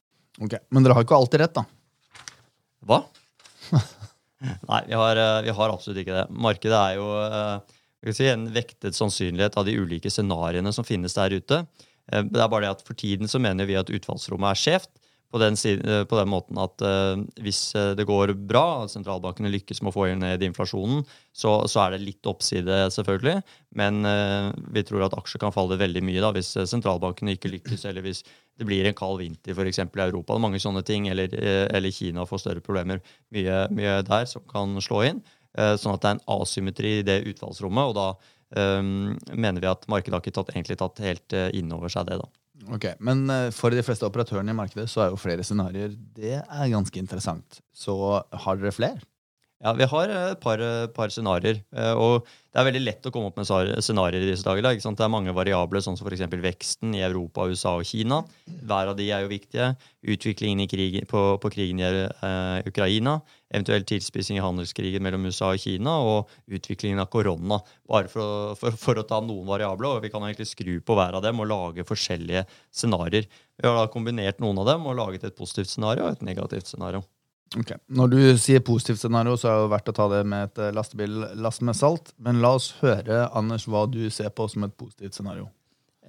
Ok, 0.44 0.58
Men 0.72 0.84
dere 0.84 0.98
har 0.98 1.08
ikke 1.08 1.18
alltid 1.20 1.44
rett, 1.44 1.56
da? 1.56 1.66
Hva? 2.88 3.02
Nei, 4.70 4.84
vi 4.88 4.96
har, 4.96 5.20
vi 5.44 5.56
har, 5.56 5.74
absolutt 5.74 6.00
ikke 6.04 6.16
det. 6.16 6.28
Markedet 6.32 6.80
er 6.80 6.96
jo 7.00 7.08
eh, 7.26 8.14
si, 8.16 8.28
en 8.32 8.48
vektet 8.56 8.96
sannsynlighet 8.96 9.58
av 9.60 9.68
de 9.68 9.76
ulike 9.76 10.12
scenarioene 10.12 10.72
som 10.76 10.88
finnes 10.88 11.16
der 11.18 11.36
ute. 11.36 11.64
Eh, 12.12 12.24
det 12.24 12.40
er 12.40 12.52
bare 12.52 12.68
det 12.68 12.76
at 12.78 12.86
For 12.88 13.00
tiden 13.00 13.32
så 13.32 13.42
mener 13.44 13.68
vi 13.68 13.78
at 13.80 13.92
utfallsrommet 13.92 14.54
er 14.54 14.62
skjevt 14.64 14.94
på 15.30 15.38
den, 15.38 15.54
eh, 15.54 16.04
på 16.10 16.18
den, 16.18 16.30
måten 16.30 16.58
at 16.62 16.82
uh, 16.82 17.20
hvis 17.44 17.76
eh, 17.78 17.92
det 17.98 18.06
går 18.10 18.34
bra, 18.50 18.84
at 18.84 18.94
sentralbankene 18.94 19.52
lykkes 19.54 19.84
med 19.84 19.92
å 19.92 19.94
få 19.94 20.08
ned 20.18 20.44
inflasjonen, 20.46 21.04
så, 21.34 21.54
så, 21.70 21.84
er 21.84 21.96
det 21.96 22.02
litt 22.02 22.30
oppside, 22.30 22.80
selvfølgelig. 22.96 23.36
Men 23.78 24.02
uh, 24.08 24.50
vi 24.74 24.84
tror 24.88 25.06
at 25.06 25.18
aksjer 25.18 25.42
kan 25.44 25.54
falle 25.54 25.78
veldig 25.80 26.02
mye 26.06 26.24
da, 26.24 26.34
hvis 26.36 26.56
sentralbankene 26.72 27.38
ikke 27.38 27.54
lykkes, 27.54 27.86
eller 27.90 28.06
hvis 28.06 28.24
det 28.60 28.68
blir 28.68 28.90
en 28.90 28.98
kald 28.98 29.22
vinter 29.22 29.54
f.eks. 29.54 29.84
i 29.86 30.06
Europa. 30.08 30.40
Mange 30.42 30.62
sånne 30.62 30.84
ting, 30.88 31.08
eller, 31.14 31.32
eller 31.70 31.94
Kina 31.96 32.26
får 32.28 32.44
større 32.44 32.66
problemer. 32.66 33.00
Mye, 33.36 33.68
mye, 33.72 34.00
der 34.10 34.26
som 34.28 34.44
kan 34.50 34.74
slå 34.84 35.06
inn. 35.12 35.22
Uh, 35.54 35.76
sånn 35.78 35.94
at 35.94 36.04
det 36.04 36.10
er 36.10 36.18
en 36.18 36.28
asymmetri 36.42 36.98
i 37.00 37.06
det 37.06 37.22
utfallsrommet. 37.30 37.94
og 37.94 37.98
da 38.02 38.10
mener 38.50 39.62
vi 39.62 39.68
at 39.70 39.84
markedet 39.94 40.16
har 40.16 40.24
ikke 40.24 40.32
tatt, 40.34 40.48
egentlig 40.56 40.80
tatt 40.82 40.98
helt 41.06 41.36
inn 41.54 41.70
over 41.70 41.92
seg 41.94 42.08
det. 42.10 42.16
da. 42.18 42.26
Ok, 42.70 42.86
Men 43.02 43.24
eh, 43.34 43.48
for 43.56 43.74
de 43.74 43.84
fleste 43.86 44.06
operatørene 44.06 44.54
i 44.54 44.58
markedet 44.58 44.88
så 44.92 45.06
er 45.06 45.14
jo 45.14 45.20
flere 45.20 45.46
scenarioer 45.46 45.96
det 46.18 46.38
er 46.40 46.74
ganske 46.74 47.02
interessant. 47.02 47.62
Så 47.74 47.96
har 48.46 48.60
dere 48.60 48.76
flere? 48.76 49.02
Ja, 49.60 49.74
vi 49.76 49.84
har 49.92 50.08
et 50.08 50.40
par, 50.40 50.62
par 50.96 51.12
scenarioer. 51.12 51.58
Eh, 51.76 51.98
og 52.00 52.24
det 52.24 52.62
er 52.62 52.66
veldig 52.70 52.82
lett 52.82 53.08
å 53.10 53.12
komme 53.12 53.28
opp 53.28 53.42
med 53.42 53.50
scenarioer 53.84 54.24
i 54.24 54.30
disse 54.30 54.46
dager. 54.48 54.64
Da, 54.64 54.72
Det 54.72 55.04
er 55.04 55.12
mange 55.12 55.34
variabler, 55.36 55.84
sånn 55.84 55.98
som 56.00 56.08
f.eks. 56.08 56.24
veksten 56.32 56.96
i 56.96 57.02
Europa, 57.04 57.44
USA 57.44 57.74
og 57.76 57.84
Kina. 57.84 58.22
Hver 58.48 58.94
av 58.94 58.96
de 58.96 59.10
er 59.12 59.26
jo 59.26 59.34
viktige. 59.34 59.74
Utviklingen 60.00 60.64
krig, 60.72 61.02
på, 61.12 61.26
på, 61.44 61.52
krigen 61.52 61.84
i 61.84 61.92
uh, 62.24 62.64
Ukraina. 62.72 63.18
Eventuell 63.52 63.84
tilspissing 63.84 64.40
i 64.40 64.46
handelskrigen 64.46 65.04
mellom 65.04 65.28
USA 65.28 65.52
og 65.52 65.60
Kina. 65.60 65.98
Og 66.08 66.32
utviklingen 66.48 67.04
av 67.04 67.12
korona. 67.12 67.60
Bare 67.84 68.08
for 68.08 68.24
å, 68.24 68.56
for, 68.64 68.80
for 68.80 69.04
å, 69.04 69.08
ta 69.12 69.20
noen 69.20 69.44
variabler. 69.52 70.00
og 70.00 70.08
Vi 70.08 70.16
kan 70.16 70.24
egentlig 70.24 70.48
skru 70.54 70.78
på 70.80 70.96
hver 70.96 71.20
av 71.20 71.28
dem 71.28 71.44
og 71.44 71.52
lage 71.52 71.84
forskjellige 71.84 72.48
scenarioer. 72.72 73.28
Vi 73.60 73.68
har 73.68 73.76
da 73.76 73.92
kombinert 73.92 74.40
noen 74.40 74.64
av 74.64 74.72
dem 74.72 74.88
og 74.88 75.02
laget 75.04 75.28
et 75.28 75.36
positivt 75.36 75.76
scenario 75.76 76.08
og 76.08 76.16
et 76.16 76.30
negativt 76.32 76.72
scenario. 76.72 77.04
Ok, 77.58 77.72
Når 77.90 78.10
du 78.12 78.20
sier 78.38 78.62
positivt 78.62 79.00
scenario, 79.02 79.34
så 79.40 79.50
er 79.50 79.62
det 79.64 79.72
verdt 79.72 79.90
å 79.90 79.96
ta 79.98 80.06
det 80.12 80.20
med 80.30 80.50
et 80.50 80.60
eh, 80.62 80.74
lastebillass 80.76 81.62
med 81.66 81.78
salt. 81.78 82.12
Men 82.22 82.44
la 82.44 82.54
oss 82.60 82.76
høre, 82.84 83.24
Anders, 83.34 83.66
hva 83.66 83.88
du 83.90 84.04
ser 84.14 84.30
på 84.30 84.46
som 84.52 84.68
et 84.68 84.76
positivt 84.78 85.18
scenario. 85.18 85.48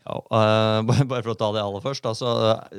Ja, 0.00 0.18
uh, 0.36 0.80
bare 0.84 1.22
for 1.22 1.32
å 1.32 1.38
ta 1.40 1.48
det 1.56 1.64
aller 1.64 1.84
først. 1.84 2.08
Altså, 2.08 2.34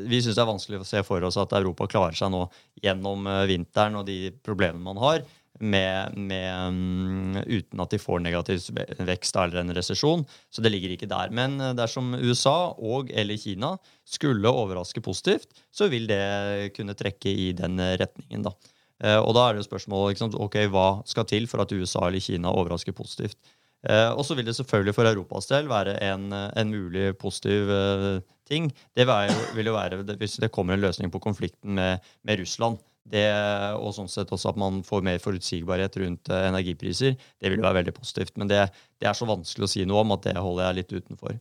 vi 0.06 0.22
syns 0.22 0.38
det 0.38 0.46
er 0.46 0.52
vanskelig 0.52 0.82
å 0.84 0.90
se 0.92 1.02
for 1.08 1.26
oss 1.26 1.40
at 1.42 1.58
Europa 1.58 1.90
klarer 1.90 2.18
seg 2.18 2.34
nå 2.34 2.46
gjennom 2.86 3.26
vinteren 3.50 3.98
og 3.98 4.06
de 4.10 4.34
problemene 4.46 4.86
man 4.86 5.02
har 5.02 5.26
med, 5.62 6.18
med, 6.18 6.50
um, 6.68 7.38
uten 7.46 7.84
at 7.84 7.94
de 7.94 8.02
får 8.02 8.22
negativ 8.26 8.68
vekst 9.08 9.38
eller 9.38 9.62
en 9.62 9.74
resesjon. 9.78 10.26
Så 10.50 10.66
det 10.66 10.74
ligger 10.74 10.96
ikke 10.96 11.10
der. 11.12 11.32
Men 11.34 11.60
eh, 11.62 11.76
dersom 11.78 12.14
USA 12.18 12.74
og 12.76 13.14
eller 13.14 13.40
Kina 13.40 13.76
skulle 14.06 14.52
overraske 14.52 15.04
positivt, 15.06 15.50
så 15.72 15.88
vil 15.92 16.10
det 16.10 16.74
kunne 16.76 16.98
trekke 16.98 17.32
i 17.32 17.52
den 17.58 17.80
retningen. 17.80 18.50
da. 18.50 18.56
Eh, 19.02 19.18
og 19.18 19.34
da 19.38 19.48
er 19.48 19.56
det 19.56 19.64
jo 19.64 19.70
spørsmålet 19.70 20.38
ok, 20.38 20.60
hva 20.74 20.90
skal 21.10 21.28
til 21.30 21.50
for 21.50 21.64
at 21.64 21.74
USA 21.74 22.06
eller 22.08 22.24
Kina 22.24 22.54
overrasker 22.54 22.96
positivt. 22.96 23.38
Eh, 23.82 24.12
og 24.14 24.22
så 24.26 24.38
vil 24.38 24.46
det 24.46 24.56
selvfølgelig 24.58 24.94
for 24.94 25.10
Europas 25.10 25.50
del 25.50 25.70
være 25.72 25.98
en, 26.06 26.30
en 26.34 26.74
mulig 26.74 27.16
positiv 27.22 27.72
eh, 27.74 28.22
ting. 28.48 28.70
Det 28.98 29.08
vil 29.56 29.72
jo 29.72 29.78
være 29.78 30.04
hvis 30.22 30.38
det 30.44 30.52
kommer 30.54 30.78
en 30.78 30.86
løsning 30.86 31.12
på 31.12 31.24
konflikten 31.24 31.76
med, 31.80 31.98
med 32.24 32.44
Russland. 32.44 32.78
Det, 33.02 33.26
og 33.82 33.96
sånn 33.96 34.10
sett 34.12 34.30
også 34.32 34.52
at 34.52 34.60
man 34.62 34.82
får 34.86 35.02
mer 35.06 35.18
forutsigbarhet 35.22 35.96
rundt 36.04 36.30
eh, 36.30 36.48
energipriser. 36.52 37.16
Det 37.42 37.50
vil 37.50 37.60
jo 37.60 37.66
være 37.66 37.80
veldig 37.80 37.96
positivt. 37.98 38.36
Men 38.38 38.52
det, 38.52 38.62
det, 39.02 39.10
er 39.10 39.18
så 39.18 39.28
vanskelig 39.30 39.68
å 39.68 39.72
si 39.74 39.86
noe 39.90 40.04
om 40.06 40.14
at 40.16 40.28
det 40.28 40.36
holder 40.38 40.68
jeg 40.68 40.80
litt 40.80 40.94
utenfor. 41.00 41.40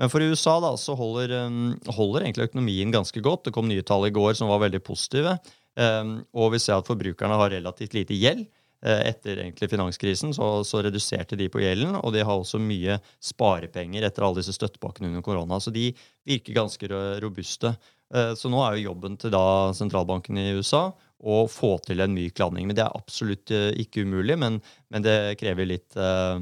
Men 0.00 0.12
for 0.12 0.24
USA 0.24 0.54
da, 0.62 0.70
så 0.80 0.94
holder, 0.96 1.34
um, 1.44 1.74
holder 1.92 2.24
egentlig 2.24 2.46
økonomien 2.48 2.94
ganske 2.94 3.20
godt. 3.26 3.48
Det 3.48 3.54
kom 3.56 3.68
nye 3.68 3.84
tall 3.84 4.06
i 4.08 4.14
går 4.14 4.38
som 4.38 4.48
var 4.52 4.62
veldig 4.62 4.80
positive. 4.86 5.34
Um, 5.74 6.20
og 6.32 6.54
vi 6.54 6.62
ser 6.62 6.78
at 6.78 6.88
forbrukerne 6.88 7.36
har 7.42 7.52
relativt 7.58 7.98
lite 7.98 8.16
gjeld. 8.16 8.46
Etter 8.80 9.42
egentlig 9.42 9.66
finanskrisen 9.68 10.30
så, 10.32 10.46
så, 10.64 10.78
reduserte 10.80 11.36
de 11.36 11.50
på 11.52 11.60
gjelden, 11.60 11.98
og 11.98 12.14
de 12.14 12.22
har 12.24 12.32
også 12.32 12.56
mye 12.64 12.94
sparepenger 13.20 14.06
etter 14.06 14.24
alle 14.24 14.40
disse 14.40 14.54
støttepakkene 14.56 15.10
under 15.10 15.24
korona. 15.26 15.58
Så 15.60 15.68
de 15.74 15.90
virker 16.24 16.56
ganske 16.56 16.88
robuste. 17.20 17.74
Uh, 18.10 18.32
så 18.34 18.50
nå 18.50 18.58
er 18.64 18.76
jo 18.76 18.90
jobben 18.90 19.14
til 19.20 19.30
da 19.30 19.70
sentralbanken 19.76 20.38
i 20.40 20.50
USA 20.58 20.88
å 21.20 21.44
få 21.52 21.74
til 21.84 22.00
en 22.02 22.14
myk 22.16 22.40
landing. 22.42 22.66
Men 22.66 22.78
det 22.78 22.82
er 22.82 22.96
absolutt 22.96 23.52
uh, 23.54 23.70
ikke 23.78 24.02
umulig, 24.02 24.34
men, 24.40 24.58
men, 24.90 25.04
det 25.06 25.36
krever 25.40 25.68
litt, 25.68 25.94
uh, 25.94 26.38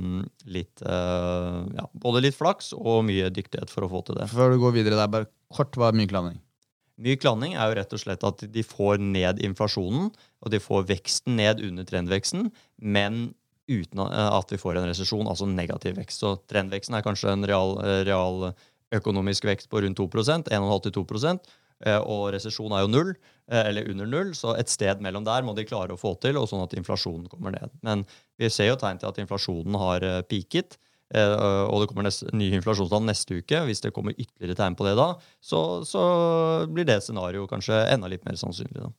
litt 0.48 0.84
ja, 0.84 1.88
både 1.92 2.24
litt 2.24 2.38
flaks 2.38 2.72
og 2.78 3.02
mye 3.08 3.28
dyktighet 3.34 3.72
for 3.72 3.84
å 3.84 3.90
få 3.92 4.04
til 4.06 4.20
det. 4.20 4.30
Før 4.32 4.54
du 4.54 4.62
går 4.62 4.78
videre 4.78 5.00
der, 5.00 5.10
bare 5.12 5.28
kort, 5.54 5.76
hva 5.76 5.90
er 5.90 5.98
myk 5.98 6.14
landing? 6.14 6.40
Myk 6.98 7.26
landing 7.26 7.52
er 7.54 7.68
jo 7.68 7.76
rett 7.78 7.92
og 7.94 8.00
slett 8.02 8.24
at 8.26 8.46
de 8.54 8.64
får 8.66 9.02
ned 9.02 9.42
inflasjonen, 9.44 10.08
og 10.42 10.54
de 10.54 10.62
får 10.62 10.88
veksten 10.88 11.36
ned 11.38 11.60
under 11.62 11.86
trendveksten, 11.86 12.48
men 12.80 13.28
uten 13.68 14.00
at 14.00 14.50
vi 14.50 14.56
får 14.58 14.80
en 14.80 14.88
resesjon, 14.88 15.28
altså 15.28 15.46
negativ 15.46 15.98
vekst. 16.00 16.24
Så 16.24 16.32
trendveksten 16.48 16.96
er 16.96 17.04
kanskje 17.04 17.34
en 17.34 17.44
real, 17.46 17.76
real 18.08 18.48
økonomisk 18.94 19.44
vekst 19.44 19.68
på 19.70 19.82
rundt 19.84 19.98
2 19.98 20.08
1,5-2 20.08 21.04
Eh, 21.86 21.98
og 22.10 22.32
resesjon 22.34 22.72
er 22.74 22.82
jo 22.82 22.90
null, 22.90 23.12
eh, 23.50 23.68
eller 23.70 23.86
under 23.92 24.08
null, 24.10 24.34
så 24.34 24.56
et 24.58 24.70
sted 24.70 25.02
mellom 25.04 25.26
der 25.26 25.44
må 25.46 25.54
de 25.54 25.66
klare 25.68 25.94
å 25.94 26.00
få 26.00 26.16
til, 26.20 26.38
og 26.40 26.48
sånn 26.50 26.64
at 26.64 26.74
inflasjonen 26.74 27.28
kommer 27.30 27.54
ned. 27.54 27.70
Men 27.86 28.04
vi 28.38 28.50
ser 28.50 28.72
jo 28.72 28.78
tegn 28.80 28.98
til 28.98 29.10
at 29.10 29.20
inflasjonen 29.22 29.78
har 29.78 30.06
eh, 30.06 30.22
peaket. 30.22 30.78
Og 31.08 31.78
det 31.80 31.86
kommer 31.88 32.04
neste, 32.04 32.26
nye 32.36 32.58
inflasjonstall 32.58 33.00
neste 33.00 33.38
uke. 33.40 33.62
Hvis 33.64 33.80
det 33.80 33.94
kommer 33.96 34.12
ytterligere 34.12 34.58
tegn 34.58 34.74
på 34.76 34.84
det 34.84 34.92
da, 34.98 35.06
så, 35.40 35.80
så 35.88 36.02
blir 36.68 36.84
det 36.84 36.98
scenarioet 37.00 37.48
kanskje 37.48 37.78
enda 37.94 38.10
litt 38.12 38.26
mer 38.28 38.36
sannsynlig. 38.36 38.76
Da. 38.76 38.90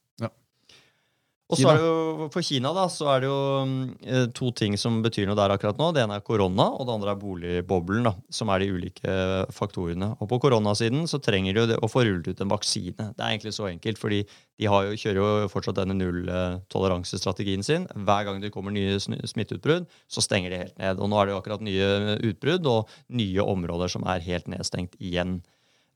Og 1.49 1.57
så 1.57 1.65
er 1.71 1.79
det 1.79 1.85
jo, 1.87 2.25
For 2.29 2.45
Kina 2.45 2.69
da, 2.77 2.83
så 2.93 3.07
er 3.09 3.23
det 3.23 3.29
jo 3.29 3.37
mm, 3.65 4.33
to 4.37 4.51
ting 4.53 4.75
som 4.77 4.99
betyr 5.01 5.25
noe 5.25 5.37
der 5.37 5.49
akkurat 5.55 5.79
nå. 5.81 5.87
Det 5.95 6.03
ene 6.03 6.19
er 6.19 6.25
korona, 6.25 6.67
og 6.77 6.85
det 6.85 6.93
andre 6.93 7.15
er 7.15 7.21
boligboblen. 7.23 8.05
da, 8.05 8.13
Som 8.33 8.51
er 8.53 8.61
de 8.61 8.67
ulike 8.75 9.15
faktorene. 9.55 10.11
Og 10.21 10.29
På 10.29 10.37
koronasiden 10.43 11.07
så 11.09 11.17
trenger 11.25 11.57
de 11.57 11.63
jo 11.63 11.79
å 11.81 11.89
få 11.89 12.03
rullet 12.05 12.29
ut 12.29 12.43
en 12.45 12.53
vaksine. 12.53 13.07
Det 13.17 13.23
er 13.23 13.33
egentlig 13.33 13.55
så 13.57 13.65
enkelt, 13.71 14.01
fordi 14.01 14.21
de 14.29 14.67
jo, 14.67 14.81
kjører 15.01 15.21
jo 15.21 15.49
fortsatt 15.49 15.79
denne 15.81 15.97
nulltoleransestrategien 15.97 17.65
sin. 17.65 17.89
Hver 17.97 18.29
gang 18.29 18.43
det 18.43 18.53
kommer 18.53 18.75
nye 18.75 18.99
smitteutbrudd, 19.01 19.89
så 20.05 20.25
stenger 20.25 20.53
de 20.53 20.63
helt 20.67 20.77
ned. 20.77 21.01
Og 21.01 21.09
Nå 21.09 21.17
er 21.17 21.29
det 21.29 21.33
jo 21.33 21.41
akkurat 21.41 21.65
nye 21.65 22.19
utbrudd 22.29 22.69
og 22.69 22.93
nye 23.09 23.49
områder 23.57 23.89
som 23.89 24.05
er 24.05 24.21
helt 24.27 24.51
nedstengt 24.53 24.99
igjen. 25.01 25.39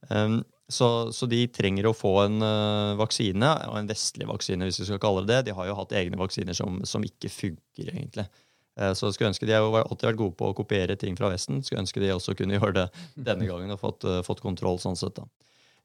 Um, 0.10 0.42
så, 0.74 0.90
så, 1.16 1.28
de 1.30 1.44
trenger 1.54 1.88
å 1.88 1.96
få 1.96 2.14
en 2.26 2.42
uh, 2.44 2.96
vaksine, 3.00 3.52
og 3.70 3.78
en 3.80 3.90
vestlig 3.90 4.28
vaksine, 4.30 4.68
hvis 4.68 4.82
vi 4.82 4.88
skal 4.90 5.02
kalle 5.04 5.24
det 5.26 5.34
det. 5.34 5.50
De 5.50 5.58
har 5.58 5.70
jo 5.70 5.78
hatt 5.78 5.96
egne 6.00 6.20
vaksiner 6.20 6.58
som, 6.58 6.82
som 6.88 7.06
ikke 7.06 7.32
funker, 7.32 7.94
egentlig. 7.94 8.28
Uh, 8.80 8.92
så 8.98 9.12
skulle 9.14 9.32
ønske 9.32 9.48
De 9.50 9.56
har 9.56 9.84
alltid 9.84 10.10
vært 10.10 10.22
gode 10.24 10.38
på 10.40 10.50
å 10.50 10.58
kopiere 10.58 10.98
ting 11.00 11.18
fra 11.20 11.32
Vesten. 11.34 11.62
Skulle 11.64 11.86
ønske 11.86 12.02
de 12.04 12.12
også 12.16 12.36
kunne 12.38 12.58
gjøre 12.58 12.76
det 12.82 12.88
denne 13.30 13.50
gangen 13.50 13.76
og 13.76 13.82
fått, 13.82 14.08
uh, 14.10 14.22
fått 14.26 14.44
kontroll. 14.46 14.82
sånn 14.82 15.00
sett 15.00 15.18
da. 15.20 15.28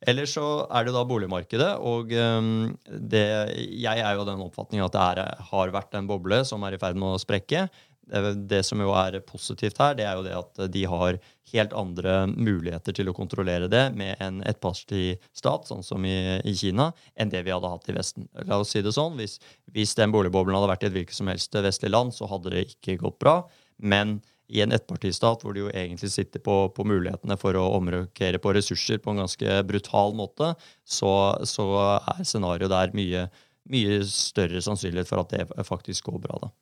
Ellers 0.06 0.30
så 0.36 0.46
er 0.70 0.86
det 0.86 0.94
da 0.94 1.02
boligmarkedet. 1.08 1.72
Og 1.82 2.12
um, 2.14 2.70
det, 2.86 3.24
jeg 3.58 3.98
er 3.98 4.14
jo 4.14 4.22
av 4.22 4.28
den 4.30 4.44
oppfatning 4.44 4.82
at 4.84 4.94
det 4.94 5.06
er, 5.10 5.42
har 5.50 5.74
vært 5.74 5.96
en 5.98 6.10
boble 6.10 6.44
som 6.46 6.62
er 6.66 6.76
i 6.76 6.80
ferd 6.80 6.98
med 6.98 7.16
å 7.16 7.22
sprekke. 7.22 7.66
Eh, 8.12 8.30
det 8.50 8.62
som 8.66 8.80
jo 8.82 8.92
er 8.96 9.18
positivt 9.26 9.80
her, 9.82 9.96
det 9.98 10.06
er 10.06 10.16
jo 10.18 10.24
det 10.26 10.36
at 10.36 10.62
de 10.72 10.84
har 10.88 11.18
helt 11.52 11.74
andre 11.76 12.14
muligheter 12.28 12.96
til 12.96 13.08
å 13.08 13.16
kontrollere 13.16 13.70
det 13.72 13.84
med 13.96 14.20
en 14.24 14.40
ettpartistat, 14.48 15.68
sånn 15.68 15.84
som 15.84 16.04
i, 16.04 16.38
i, 16.44 16.54
Kina, 16.56 16.90
enn 17.16 17.32
det 17.32 17.44
vi 17.46 17.54
hadde 17.54 17.70
hatt 17.72 17.88
i 17.88 17.96
Vesten. 17.96 18.28
La 18.48 18.60
oss 18.60 18.74
si 18.74 18.82
det 18.84 18.94
sånn, 18.96 19.16
Hvis, 19.20 19.38
hvis 19.72 19.96
den 19.98 20.12
boligboblen 20.14 20.56
hadde 20.58 20.72
vært 20.72 20.84
i 20.84 20.90
et 20.90 20.96
hvilket 20.98 21.16
som 21.16 21.30
helst 21.32 21.54
vestlig 21.54 21.92
land, 21.94 22.14
så 22.16 22.28
hadde 22.30 22.52
det 22.54 22.66
ikke 22.74 23.00
gått 23.04 23.18
bra. 23.22 23.40
Men 23.78 24.18
i 24.48 24.62
en 24.64 24.72
ettpartistat 24.72 25.42
hvor 25.44 25.54
de 25.54 25.66
jo 25.66 25.72
egentlig 25.72 26.10
sitter 26.12 26.40
på, 26.40 26.56
på 26.72 26.86
mulighetene 26.88 27.36
for 27.40 27.56
å 27.58 27.66
omrokere 27.76 28.40
på 28.40 28.54
ressurser 28.56 29.00
på 29.04 29.12
en 29.12 29.22
ganske 29.22 29.58
brutal 29.68 30.16
måte, 30.16 30.54
så, 30.88 31.12
så 31.44 31.68
er 31.98 32.24
scenarioet 32.24 32.72
der 32.72 32.94
mye, 32.96 33.26
mye 33.68 34.00
større 34.08 34.62
sannsynlighet 34.64 35.10
for 35.10 35.24
at 35.24 35.34
det 35.36 35.68
faktisk 35.68 36.08
går 36.08 36.22
bra. 36.24 36.40
da. 36.46 36.52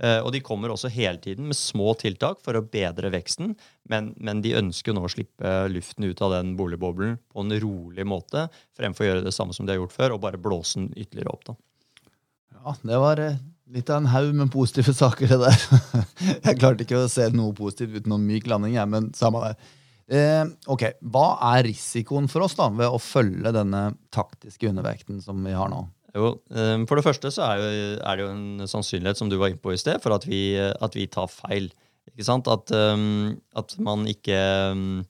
Eh, 0.00 0.18
og 0.24 0.32
de 0.32 0.40
kommer 0.40 0.72
også 0.72 0.88
hele 0.92 1.20
tiden 1.20 1.50
med 1.50 1.58
små 1.58 1.92
tiltak 2.00 2.40
for 2.44 2.56
å 2.56 2.64
bedre 2.64 3.10
veksten, 3.12 3.52
men, 3.92 4.12
men 4.16 4.40
de 4.44 4.54
ønsker 4.56 4.96
nå 4.96 5.04
å 5.04 5.12
slippe 5.12 5.54
luften 5.72 6.06
ut 6.08 6.22
av 6.24 6.32
den 6.38 6.54
boligboblen 6.56 7.18
på 7.28 7.44
en 7.44 7.56
rolig 7.60 8.06
måte, 8.08 8.46
fremfor 8.78 9.04
å 9.04 9.10
gjøre 9.10 9.26
det 9.26 9.34
samme 9.36 9.56
som 9.56 9.68
de 9.68 9.74
har 9.74 9.82
gjort 9.82 9.96
før, 9.96 10.16
og 10.16 10.22
bare 10.24 10.40
blåse 10.40 10.80
den 10.80 10.88
ytterligere 10.94 11.34
opp. 11.34 11.50
da. 11.50 11.58
Ja, 12.60 12.76
det 12.92 13.02
var 13.04 13.20
eh, 13.26 13.36
litt 13.76 13.92
av 13.92 14.00
en 14.00 14.08
haug 14.14 14.32
med 14.40 14.52
positive 14.54 14.96
saker, 15.02 15.34
det 15.34 15.40
der. 15.44 15.68
jeg 16.46 16.56
klarte 16.62 16.86
ikke 16.86 17.04
å 17.04 17.12
se 17.12 17.28
noe 17.34 17.52
positivt 17.56 18.00
uten 18.00 18.14
noen 18.14 18.26
myk 18.30 18.48
landing, 18.48 18.78
jeg, 18.80 18.92
men 18.96 19.12
samme 19.16 19.44
det. 19.44 19.76
Eh, 20.10 20.42
ok, 20.66 20.88
Hva 21.12 21.26
er 21.52 21.68
risikoen 21.68 22.26
for 22.30 22.48
oss 22.48 22.56
da 22.58 22.66
ved 22.74 22.88
å 22.88 22.98
følge 22.98 23.52
denne 23.54 23.90
taktiske 24.10 24.72
undervekten 24.72 25.20
som 25.22 25.44
vi 25.44 25.52
har 25.54 25.70
nå? 25.70 25.84
Jo, 26.16 26.32
ehm, 26.50 26.86
For 26.90 26.98
det 26.98 27.06
første 27.06 27.30
så 27.34 27.46
er, 27.46 27.60
jo, 27.60 27.70
er, 28.00 28.18
det 28.18 28.24
jo 28.24 28.32
en 28.32 28.68
sannsynlighet 28.70 29.20
som 29.20 29.30
du 29.30 29.38
var 29.38 29.52
inne 29.52 29.62
på 29.62 29.74
i 29.74 29.80
sted, 29.80 30.00
for 30.02 30.16
at 30.16 30.26
vi, 30.26 30.58
at 30.58 30.96
vi 30.98 31.06
tar 31.10 31.30
feil. 31.30 31.70
Ikke 32.10 32.26
sant? 32.26 32.50
At, 32.50 32.72
um, 32.74 33.36
at 33.58 33.76
man 33.78 34.06
ikke 34.10 34.38
um, 34.72 35.02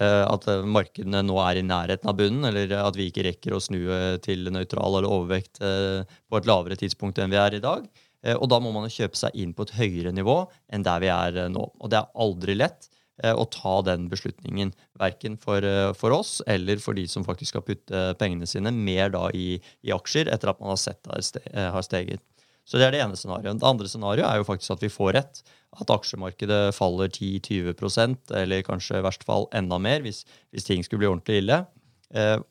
At 0.00 0.44
markedene 0.70 1.18
nå 1.26 1.34
er 1.42 1.58
i 1.58 1.64
nærheten 1.66 2.06
av 2.06 2.14
bunnen, 2.18 2.46
eller 2.46 2.70
at 2.78 2.94
vi 2.94 3.08
ikke 3.10 3.24
rekker 3.26 3.56
å 3.56 3.58
snu 3.62 3.80
til 4.22 4.46
nøytral 4.54 5.00
eller 5.00 5.10
overvekt 5.10 5.58
uh, 5.66 6.06
på 6.30 6.38
et 6.38 6.46
lavere 6.46 6.78
tidspunkt 6.78 7.18
enn 7.18 7.32
vi 7.32 7.40
er 7.42 7.58
i 7.58 7.62
dag. 7.64 7.88
Og 8.36 8.46
da 8.52 8.58
må 8.60 8.70
man 8.70 8.84
jo 8.84 8.92
kjøpe 9.00 9.16
seg 9.16 9.34
inn 9.40 9.54
på 9.56 9.64
et 9.64 9.74
høyere 9.78 10.12
nivå 10.12 10.36
enn 10.70 10.84
der 10.86 11.00
vi 11.02 11.08
er 11.10 11.38
nå. 11.50 11.62
Og 11.80 11.90
det 11.90 11.98
er 11.98 12.10
aldri 12.22 12.54
lett. 12.58 12.90
Eh, 13.20 13.36
å 13.36 13.44
ta 13.52 13.80
den 13.84 14.08
beslutningen. 14.08 14.72
Verken 15.00 15.36
for, 15.40 15.64
eh, 15.64 15.92
for, 15.92 16.14
oss 16.16 16.40
eller 16.46 16.80
for 16.80 16.96
de 16.96 17.06
som 17.08 17.24
faktisk 17.26 17.52
skal 17.52 17.64
putte 17.66 18.02
pengene 18.20 18.48
sine 18.48 18.72
mer 18.72 19.12
da 19.12 19.28
i, 19.36 19.60
i 19.84 19.92
aksjer 19.92 20.30
etter 20.32 20.52
at 20.52 20.60
man 20.60 20.72
har 20.72 20.80
sett 20.80 21.02
det 21.04 21.42
eh, 21.52 21.68
har 21.74 21.84
steget. 21.84 22.24
Så 22.64 22.78
Det 22.78 22.86
er 22.86 22.94
det 22.94 23.02
ene 23.02 23.18
scenarioet. 23.18 23.58
Det 23.60 23.66
andre 23.66 23.88
scenarioet 23.90 24.28
er 24.28 24.38
jo 24.38 24.46
faktisk 24.46 24.76
at 24.76 24.84
vi 24.84 24.92
får 24.92 25.12
rett. 25.18 25.42
At 25.80 25.90
aksjemarkedet 25.90 26.74
faller 26.74 27.10
10-20% 27.10 28.32
eller 28.40 28.62
kanskje 28.62 29.00
i 29.00 29.04
verst 29.04 29.24
fall 29.26 29.48
enda 29.52 29.78
mer 29.78 30.00
hvis, 30.04 30.24
hvis 30.54 30.66
ting 30.66 30.84
skulle 30.86 31.02
bli 31.02 31.10
ordentlig 31.10 31.42
ille. 31.42 31.60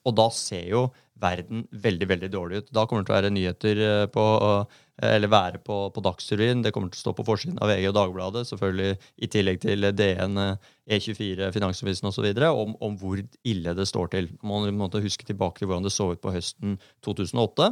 Og 0.07 0.13
da 0.15 0.27
ser 0.31 0.67
jo 0.71 0.85
verden 1.21 1.65
veldig 1.71 2.09
veldig 2.09 2.29
dårlig 2.33 2.61
ut. 2.63 2.69
Da 2.75 2.85
kommer 2.85 3.03
det 3.03 3.09
til 3.09 3.15
å 3.15 3.19
være 3.19 3.33
nyheter 3.35 3.81
på 4.13 4.25
eller 4.99 5.31
være 5.31 5.59
på, 5.63 5.75
på 5.95 6.03
Dagsrevyen. 6.03 6.63
Det 6.63 6.73
kommer 6.75 6.91
til 6.91 6.99
å 6.99 7.03
stå 7.05 7.13
på 7.15 7.25
forsiden 7.27 7.59
av 7.63 7.71
VG 7.71 7.88
og 7.89 7.95
Dagbladet, 7.95 8.45
selvfølgelig 8.49 8.97
i 9.23 9.29
tillegg 9.31 9.61
til 9.63 9.88
DN, 9.95 10.41
E24, 10.89 11.51
Finansavisen 11.55 12.09
osv., 12.09 12.27
om, 12.49 12.73
om 12.83 12.97
hvor 12.99 13.21
ille 13.47 13.75
det 13.77 13.88
står 13.88 14.11
til. 14.15 14.29
Man 14.43 14.67
må 14.75 14.89
huske 14.99 15.27
tilbake 15.27 15.61
til 15.61 15.69
hvordan 15.69 15.88
det 15.88 15.93
så 15.95 16.11
ut 16.11 16.23
på 16.23 16.33
høsten 16.33 16.77
2008. 17.05 17.69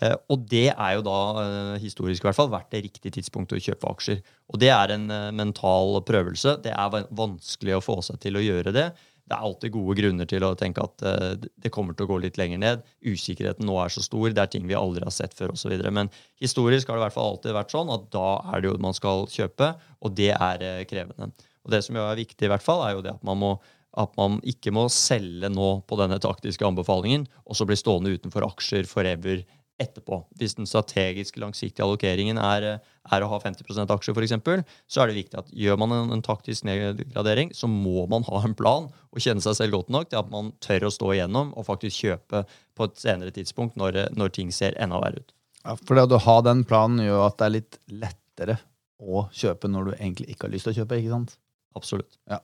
Eh, 0.00 0.16
og 0.30 0.46
det 0.50 0.68
er 0.72 0.96
jo 0.98 1.06
da, 1.06 1.18
eh, 1.42 1.76
historisk 1.82 2.22
i 2.22 2.30
hvert 2.30 2.38
fall, 2.38 2.52
vært 2.52 2.70
det 2.74 2.84
riktige 2.86 3.16
tidspunktet 3.18 3.58
å 3.58 3.64
kjøpe 3.70 3.94
aksjer. 3.96 4.20
Og 4.52 4.62
det 4.62 4.70
er 4.74 4.94
en 4.94 5.08
eh, 5.10 5.30
mental 5.34 5.98
prøvelse. 6.06 6.58
Det 6.62 6.74
er 6.74 7.08
vanskelig 7.10 7.78
å 7.78 7.84
få 7.84 7.98
seg 8.06 8.20
til 8.22 8.38
å 8.38 8.44
gjøre 8.44 8.74
det 8.76 8.90
det 9.32 9.38
er 9.38 9.46
alltid 9.48 9.72
gode 9.72 9.96
grunner 9.96 10.28
til 10.28 10.44
å 10.44 10.52
tenke 10.58 10.84
at 10.84 11.04
uh, 11.08 11.32
det 11.40 11.72
kommer 11.72 11.96
til 11.96 12.04
å 12.04 12.10
gå 12.10 12.18
litt 12.26 12.36
lenger 12.40 12.60
ned. 12.60 12.82
Usikkerheten 13.00 13.64
nå 13.64 13.78
er 13.80 13.92
så 13.92 14.04
stor, 14.04 14.28
det 14.28 14.42
er 14.42 14.50
ting 14.52 14.66
vi 14.68 14.76
aldri 14.76 15.06
har 15.06 15.14
sett 15.14 15.32
før 15.38 15.54
osv. 15.54 15.72
Men 15.88 16.10
historisk 16.42 16.90
har 16.90 16.98
det 16.98 17.02
i 17.02 17.06
hvert 17.06 17.16
fall 17.16 17.30
alltid 17.32 17.56
vært 17.56 17.72
sånn 17.72 17.92
at 17.94 18.10
da 18.12 18.26
er 18.52 18.60
det 18.60 18.68
jo 18.68 18.80
man 18.84 18.98
skal 18.98 19.24
kjøpe, 19.32 19.72
og 20.04 20.18
det 20.18 20.34
er 20.36 20.66
uh, 20.66 20.82
krevende. 20.90 21.32
Og 21.64 21.72
Det 21.72 21.80
som 21.86 21.96
er 21.96 22.20
viktig, 22.20 22.44
i 22.44 22.52
hvert 22.52 22.64
fall, 22.64 22.84
er 22.84 22.98
jo 22.98 23.06
det 23.06 23.14
at 23.14 23.24
man, 23.24 23.40
må, 23.40 23.54
at 23.96 24.12
man 24.20 24.36
ikke 24.52 24.74
må 24.74 24.84
selge 24.92 25.48
nå 25.48 25.72
på 25.88 25.98
denne 26.00 26.20
taktiske 26.20 26.68
anbefalingen, 26.68 27.24
og 27.46 27.56
så 27.56 27.68
bli 27.68 27.78
stående 27.78 28.12
utenfor 28.12 28.44
aksjer 28.50 28.88
forever 28.90 29.46
etterpå. 29.82 30.22
Hvis 30.38 30.56
den 30.58 30.68
strategiske, 30.68 31.40
langsiktige 31.42 31.84
allokeringen 31.84 32.38
er, 32.40 32.66
er 32.82 33.24
å 33.24 33.30
ha 33.32 33.40
50% 33.42 33.92
aksjer, 33.94 34.16
f.eks., 34.16 34.64
så 34.86 35.02
er 35.02 35.10
det 35.10 35.18
viktig 35.18 35.40
at 35.42 35.52
gjør 35.64 35.78
man 35.82 35.94
en, 35.96 36.14
en, 36.16 36.24
taktisk 36.24 36.66
nedgradering, 36.68 37.52
så 37.56 37.70
må 37.70 38.06
man 38.10 38.26
ha 38.28 38.42
en 38.46 38.56
plan 38.58 38.88
og 38.88 39.22
kjenne 39.22 39.44
seg 39.44 39.58
selv 39.58 39.78
godt 39.78 39.92
nok 39.92 40.10
til 40.10 40.22
at 40.22 40.32
man 40.32 40.52
tør 40.64 40.88
å 40.88 40.94
stå 40.94 41.12
igjennom 41.16 41.52
og 41.58 41.68
faktisk 41.68 42.06
kjøpe 42.06 42.44
på 42.78 42.88
et 42.88 43.00
senere 43.02 43.34
tidspunkt 43.34 43.78
når, 43.80 44.04
når 44.16 44.34
ting 44.38 44.52
ser 44.54 44.78
enda 44.80 45.00
verre 45.02 45.22
ut. 45.22 45.34
Ja, 45.62 45.76
for 45.78 45.98
det 45.98 46.08
å 46.10 46.24
ha 46.24 46.40
den 46.42 46.64
planen 46.66 47.04
gjør 47.04 47.28
at 47.28 47.38
det 47.38 47.48
er 47.48 47.56
litt 47.58 47.80
lettere 47.90 48.58
å 49.02 49.26
kjøpe 49.34 49.70
når 49.70 49.90
du 49.90 49.92
egentlig 49.96 50.32
ikke 50.32 50.48
har 50.48 50.54
lyst 50.54 50.68
til 50.68 50.74
å 50.74 50.82
kjøpe. 50.82 50.98
ikke 50.98 51.14
sant? 51.14 51.36
Absolutt. 51.78 52.18
Ja. 52.30 52.40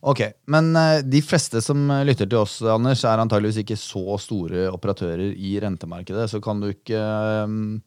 Ok, 0.00 0.22
Men 0.50 0.72
uh, 0.76 1.02
de 1.04 1.20
fleste 1.24 1.62
som 1.64 1.90
lytter 2.06 2.28
til 2.28 2.40
oss, 2.40 2.60
Anders, 2.62 3.04
er 3.04 3.22
antageligvis 3.22 3.62
ikke 3.64 3.78
så 3.80 4.16
store 4.22 4.68
operatører 4.72 5.34
i 5.34 5.54
rentemarkedet. 5.62 6.28
Så 6.32 6.40
kan 6.44 6.62
du 6.62 6.70
ikke 6.70 7.00
um, 7.44 7.78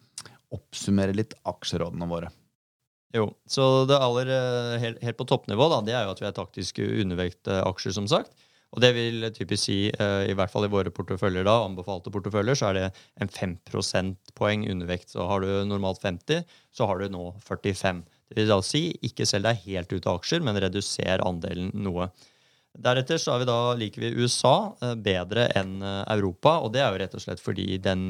oppsummere 0.53 1.15
litt 1.17 1.35
aksjerådene 1.49 2.09
våre? 2.09 2.31
Jo, 3.13 3.27
så 3.45 3.85
det 3.85 3.99
aller 4.01 4.29
helt, 4.81 5.03
på 5.19 5.25
toppnivå 5.29 5.67
da, 5.69 5.83
det 5.85 5.93
er 5.93 6.07
jo 6.07 6.15
at 6.15 6.21
vi 6.23 6.25
er 6.25 6.33
taktisk 6.33 6.79
undervekt 6.81 7.45
aksjer, 7.45 7.93
som 7.93 8.07
sagt. 8.09 8.33
Og 8.73 8.81
det 8.81 8.89
vil 8.95 9.27
typisk 9.35 9.67
si, 9.67 9.77
i 9.93 10.33
hvert 10.33 10.49
fall 10.49 10.65
i 10.65 10.71
våre 10.73 10.89
porteføljer 10.93 11.45
da, 11.45 11.59
anbefalte 11.61 12.09
porteføljer, 12.13 12.57
så 12.57 12.71
er 12.71 12.79
det 12.79 12.87
en 13.21 13.29
5 13.29 13.53
prosentpoeng 13.69 14.65
undervekt. 14.73 15.13
Så 15.13 15.27
har 15.29 15.45
du 15.45 15.51
normalt 15.69 16.01
50, 16.01 16.41
så 16.73 16.89
har 16.89 17.03
du 17.03 17.13
nå 17.13 17.27
45. 17.45 18.01
Det 18.33 18.41
vil 18.41 18.53
da 18.53 18.59
si 18.65 18.87
ikke 19.05 19.27
selg 19.29 19.45
deg 19.45 19.65
helt 19.67 19.93
ut 19.93 20.07
av 20.09 20.19
aksjer, 20.19 20.41
men 20.45 20.57
reduser 20.61 21.21
andelen 21.25 21.71
noe. 21.85 22.09
Deretter 22.73 23.19
så 23.21 23.37
vi 23.37 23.45
da, 23.45 23.57
liker 23.77 24.01
vi 24.01 24.15
USA 24.17 24.73
bedre 24.97 25.45
enn 25.53 25.75
Europa, 25.85 26.57
og 26.65 26.73
det 26.73 26.81
er 26.81 26.89
jo 26.89 27.01
rett 27.03 27.17
og 27.19 27.21
slett 27.21 27.43
fordi 27.43 27.67
den, 27.77 28.07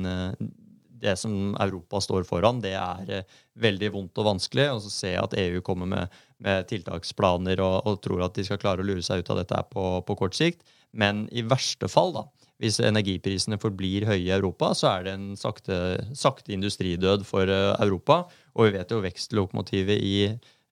det 1.04 1.16
som 1.20 1.56
Europa 1.60 2.02
står 2.02 2.24
foran, 2.28 2.62
det 2.64 2.76
er 2.80 3.12
eh, 3.12 3.40
veldig 3.60 3.92
vondt 3.96 4.22
og 4.22 4.30
vanskelig. 4.32 4.70
Og 4.76 4.84
så 4.86 4.94
ser 4.94 5.16
jeg 5.16 5.24
at 5.24 5.36
EU 5.46 5.64
kommer 5.66 5.90
med, 5.90 6.22
med 6.44 6.70
tiltaksplaner 6.72 7.62
og, 7.64 7.82
og, 7.90 8.00
tror 8.04 8.26
at 8.28 8.38
de 8.38 8.46
skal 8.48 8.62
klare 8.62 8.84
å 8.84 8.88
lure 8.88 9.04
seg 9.06 9.24
ut 9.24 9.34
av 9.34 9.42
dette 9.42 9.64
på, 9.74 9.88
på 10.08 10.18
kort 10.20 10.38
sikt. 10.38 10.64
Men 10.94 11.26
i 11.34 11.46
verste 11.46 11.90
fall, 11.92 12.14
da, 12.16 12.28
hvis 12.62 12.80
energiprisene 12.86 13.60
forblir 13.62 14.06
høye 14.08 14.28
i 14.28 14.34
Europa, 14.36 14.72
så 14.78 14.92
er 14.94 15.08
det 15.08 15.14
en 15.18 15.30
sakte, 15.40 15.78
sakte 16.18 16.54
industridød 16.56 17.26
for 17.28 17.50
eh, 17.50 17.72
Europa. 17.84 18.24
Og 18.54 18.68
vi 18.68 18.76
vet 18.78 18.92
jo 18.94 19.02
vekstlokomotivet 19.04 19.98
i 19.98 20.18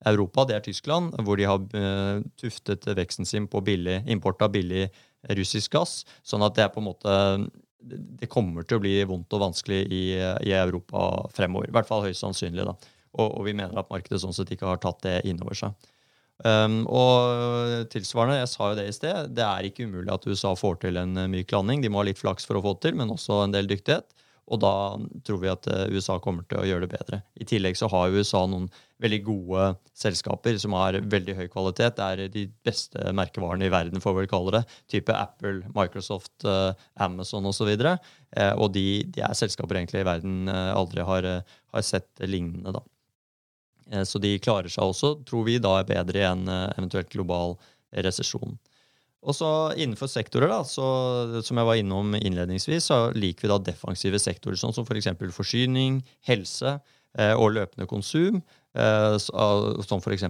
Europa, 0.06 0.44
det 0.48 0.56
er 0.56 0.64
Tyskland, 0.66 1.12
hvor 1.22 1.38
de 1.38 1.46
har 1.46 1.60
uh, 1.62 2.22
tuftet 2.40 2.88
veksten 2.98 3.28
sin 3.28 3.44
på 3.46 3.60
billig, 3.62 4.00
import 4.10 4.40
av 4.42 4.50
billig 4.50 4.88
russisk 5.38 5.76
gass. 5.76 6.00
Sånn 6.26 6.42
at 6.42 6.56
det 6.56 6.64
er 6.64 6.72
på 6.74 6.82
en 6.82 6.88
måte 6.88 7.12
det 7.82 8.28
kommer 8.30 8.66
til 8.66 8.78
å 8.78 8.82
bli 8.82 8.94
vondt 9.08 9.34
og 9.34 9.42
vanskelig 9.42 9.80
i, 9.90 10.02
i 10.46 10.52
Europa 10.54 11.28
fremover. 11.34 11.70
I 11.70 11.76
hvert 11.76 11.88
fall 11.88 12.04
høyst 12.06 12.22
sannsynlig. 12.22 12.66
da. 12.66 12.76
Og, 13.18 13.26
og, 13.26 13.42
vi 13.46 13.54
mener 13.58 13.78
at 13.78 13.90
markedet 13.92 14.22
sånn 14.22 14.34
sett 14.36 14.52
ikke 14.54 14.70
har 14.70 14.80
tatt 14.82 15.02
det 15.04 15.16
inn 15.28 15.40
over 15.42 15.58
seg. 15.58 15.90
Um, 16.42 16.80
og 16.90 17.86
tilsvarende, 17.92 18.40
jeg 18.40 18.50
sa 18.50 18.72
jo 18.72 18.78
det 18.78 18.88
i 18.90 18.96
sted, 18.96 19.30
det 19.36 19.44
er 19.46 19.68
ikke 19.68 19.86
umulig 19.86 20.10
at 20.10 20.26
USA 20.26 20.56
får 20.58 20.80
til 20.82 20.98
en 20.98 21.14
myk 21.30 21.54
landing. 21.54 21.84
De 21.84 21.92
må 21.92 22.02
ha 22.02 22.08
litt 22.08 22.22
flaks 22.22 22.48
for 22.48 22.58
å 22.58 22.64
få 22.64 22.74
det 22.76 22.88
til, 22.88 22.98
men 22.98 23.14
også 23.14 23.44
en 23.44 23.54
del 23.54 23.70
dyktighet. 23.70 24.10
Og 24.50 24.58
da 24.60 24.72
tror 25.24 25.38
vi 25.42 25.50
at 25.52 25.66
eh, 25.70 25.90
USA 25.94 26.18
kommer 26.22 26.46
til 26.48 26.60
å 26.60 26.66
gjøre 26.66 26.86
det 26.86 26.96
bedre. 26.96 27.20
I 27.38 27.46
tillegg 27.48 27.78
så 27.78 27.88
har 27.92 28.12
USA 28.12 28.42
noen 28.50 28.66
veldig 29.02 29.20
gode 29.26 29.68
selskaper 29.98 30.58
som 30.62 30.74
har 30.76 30.98
veldig 31.14 31.36
høy 31.38 31.46
kvalitet. 31.50 31.96
Det 31.98 32.08
er 32.08 32.32
de 32.34 32.44
beste 32.66 33.14
merkevarene 33.16 33.66
i 33.66 33.72
verden, 33.72 34.02
får 34.02 34.16
vi 34.16 34.22
vel 34.22 34.30
kalle 34.30 34.56
det. 34.58 34.62
Type 34.92 35.14
Apple, 35.14 35.62
Microsoft, 35.74 36.46
Amazon 37.02 37.48
osv. 37.50 37.70
Og, 37.70 37.82
så 37.82 37.96
uh, 38.38 38.54
og 38.58 38.72
de, 38.76 38.86
de, 39.14 39.24
er 39.24 39.38
selskaper 39.38 39.80
egentlig 39.80 40.02
i 40.04 40.08
verden 40.10 40.50
aldri 40.50 41.06
har, 41.06 41.28
har, 41.46 41.86
sett 41.86 42.10
lignende. 42.26 42.74
da. 42.76 42.84
Så 44.08 44.20
de 44.22 44.30
klarer 44.40 44.72
seg 44.72 44.88
også, 44.88 45.14
tror 45.28 45.44
vi, 45.44 45.58
da 45.60 45.74
er 45.78 45.88
bedre 45.88 46.20
i 46.22 46.24
en 46.24 46.46
eventuelt 46.48 47.10
global 47.12 47.58
resesjon. 47.92 48.56
Og 49.22 49.36
så 49.38 49.48
Innenfor 49.78 50.10
sektorer, 50.10 50.50
da, 50.50 50.62
så, 50.66 50.86
som 51.46 51.60
jeg 51.60 51.68
var 51.68 51.78
innom 51.78 52.16
innledningsvis, 52.18 52.88
så 52.90 53.04
liker 53.14 53.46
vi 53.46 53.52
da 53.52 53.60
defensive 53.70 54.18
sektorer, 54.22 54.58
sånn 54.58 54.74
som 54.74 54.86
f.eks. 54.88 55.12
For 55.20 55.36
forsyning, 55.36 56.00
helse 56.26 56.74
eh, 56.74 57.34
og 57.36 57.54
løpende 57.54 57.86
konsum. 57.90 58.42
Eh, 58.72 59.18
som 59.20 60.00
f.eks. 60.00 60.24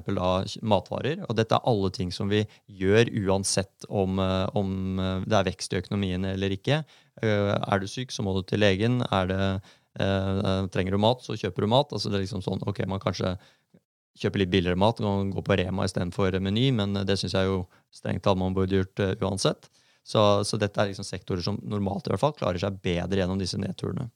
matvarer. 0.67 1.23
Og 1.29 1.37
dette 1.39 1.57
er 1.57 1.69
alle 1.71 1.93
ting 1.95 2.13
som 2.13 2.29
vi 2.33 2.43
gjør 2.67 3.09
uansett 3.23 3.87
om, 3.89 4.21
eh, 4.21 4.49
om 4.59 5.01
eh, 5.01 5.25
det 5.25 5.39
er 5.39 5.49
vekst 5.49 5.73
i 5.73 5.81
økonomien 5.81 6.29
eller 6.29 6.53
ikke. 6.53 6.83
Eh, 7.23 7.53
er 7.55 7.81
du 7.81 7.89
syk, 7.89 8.13
så 8.13 8.27
må 8.27 8.37
du 8.37 8.43
til 8.45 8.61
legen. 8.61 9.01
Er 9.09 9.31
det, 9.31 9.47
eh, 10.01 10.63
trenger 10.73 10.97
du 10.97 11.03
mat, 11.03 11.25
så 11.25 11.37
kjøper 11.39 11.67
du 11.67 11.73
mat. 11.73 11.93
Altså 11.93 12.11
det 12.11 12.19
er 12.19 12.25
liksom 12.25 12.45
sånn, 12.45 12.63
ok, 12.69 12.85
man 12.91 13.03
kanskje 13.03 13.37
kjøper 14.21 14.43
litt 14.43 14.53
billigere 14.53 14.79
mat 14.79 15.01
og 15.01 15.31
gå 15.33 15.45
på 15.45 15.57
Rema 15.57 15.87
istedenfor 15.89 16.37
Meny, 16.45 16.67
men 16.77 16.99
det 17.09 17.17
syns 17.21 17.37
jeg 17.37 17.49
jo 17.49 17.63
strengt 17.95 18.25
tatt 18.27 18.41
man 18.41 18.57
burde 18.57 18.83
gjort 18.83 19.01
uh, 19.01 19.15
uansett. 19.25 19.71
Så, 20.05 20.21
så, 20.45 20.59
dette 20.59 20.83
er 20.83 20.91
liksom 20.91 21.07
sektorer 21.07 21.45
som 21.45 21.61
normalt 21.63 22.09
i 22.09 22.13
hvert 22.13 22.21
fall 22.21 22.35
klarer 22.37 22.61
seg 22.61 22.81
bedre 22.83 23.23
gjennom 23.23 23.41
disse 23.41 23.61
nedturene. 23.61 24.09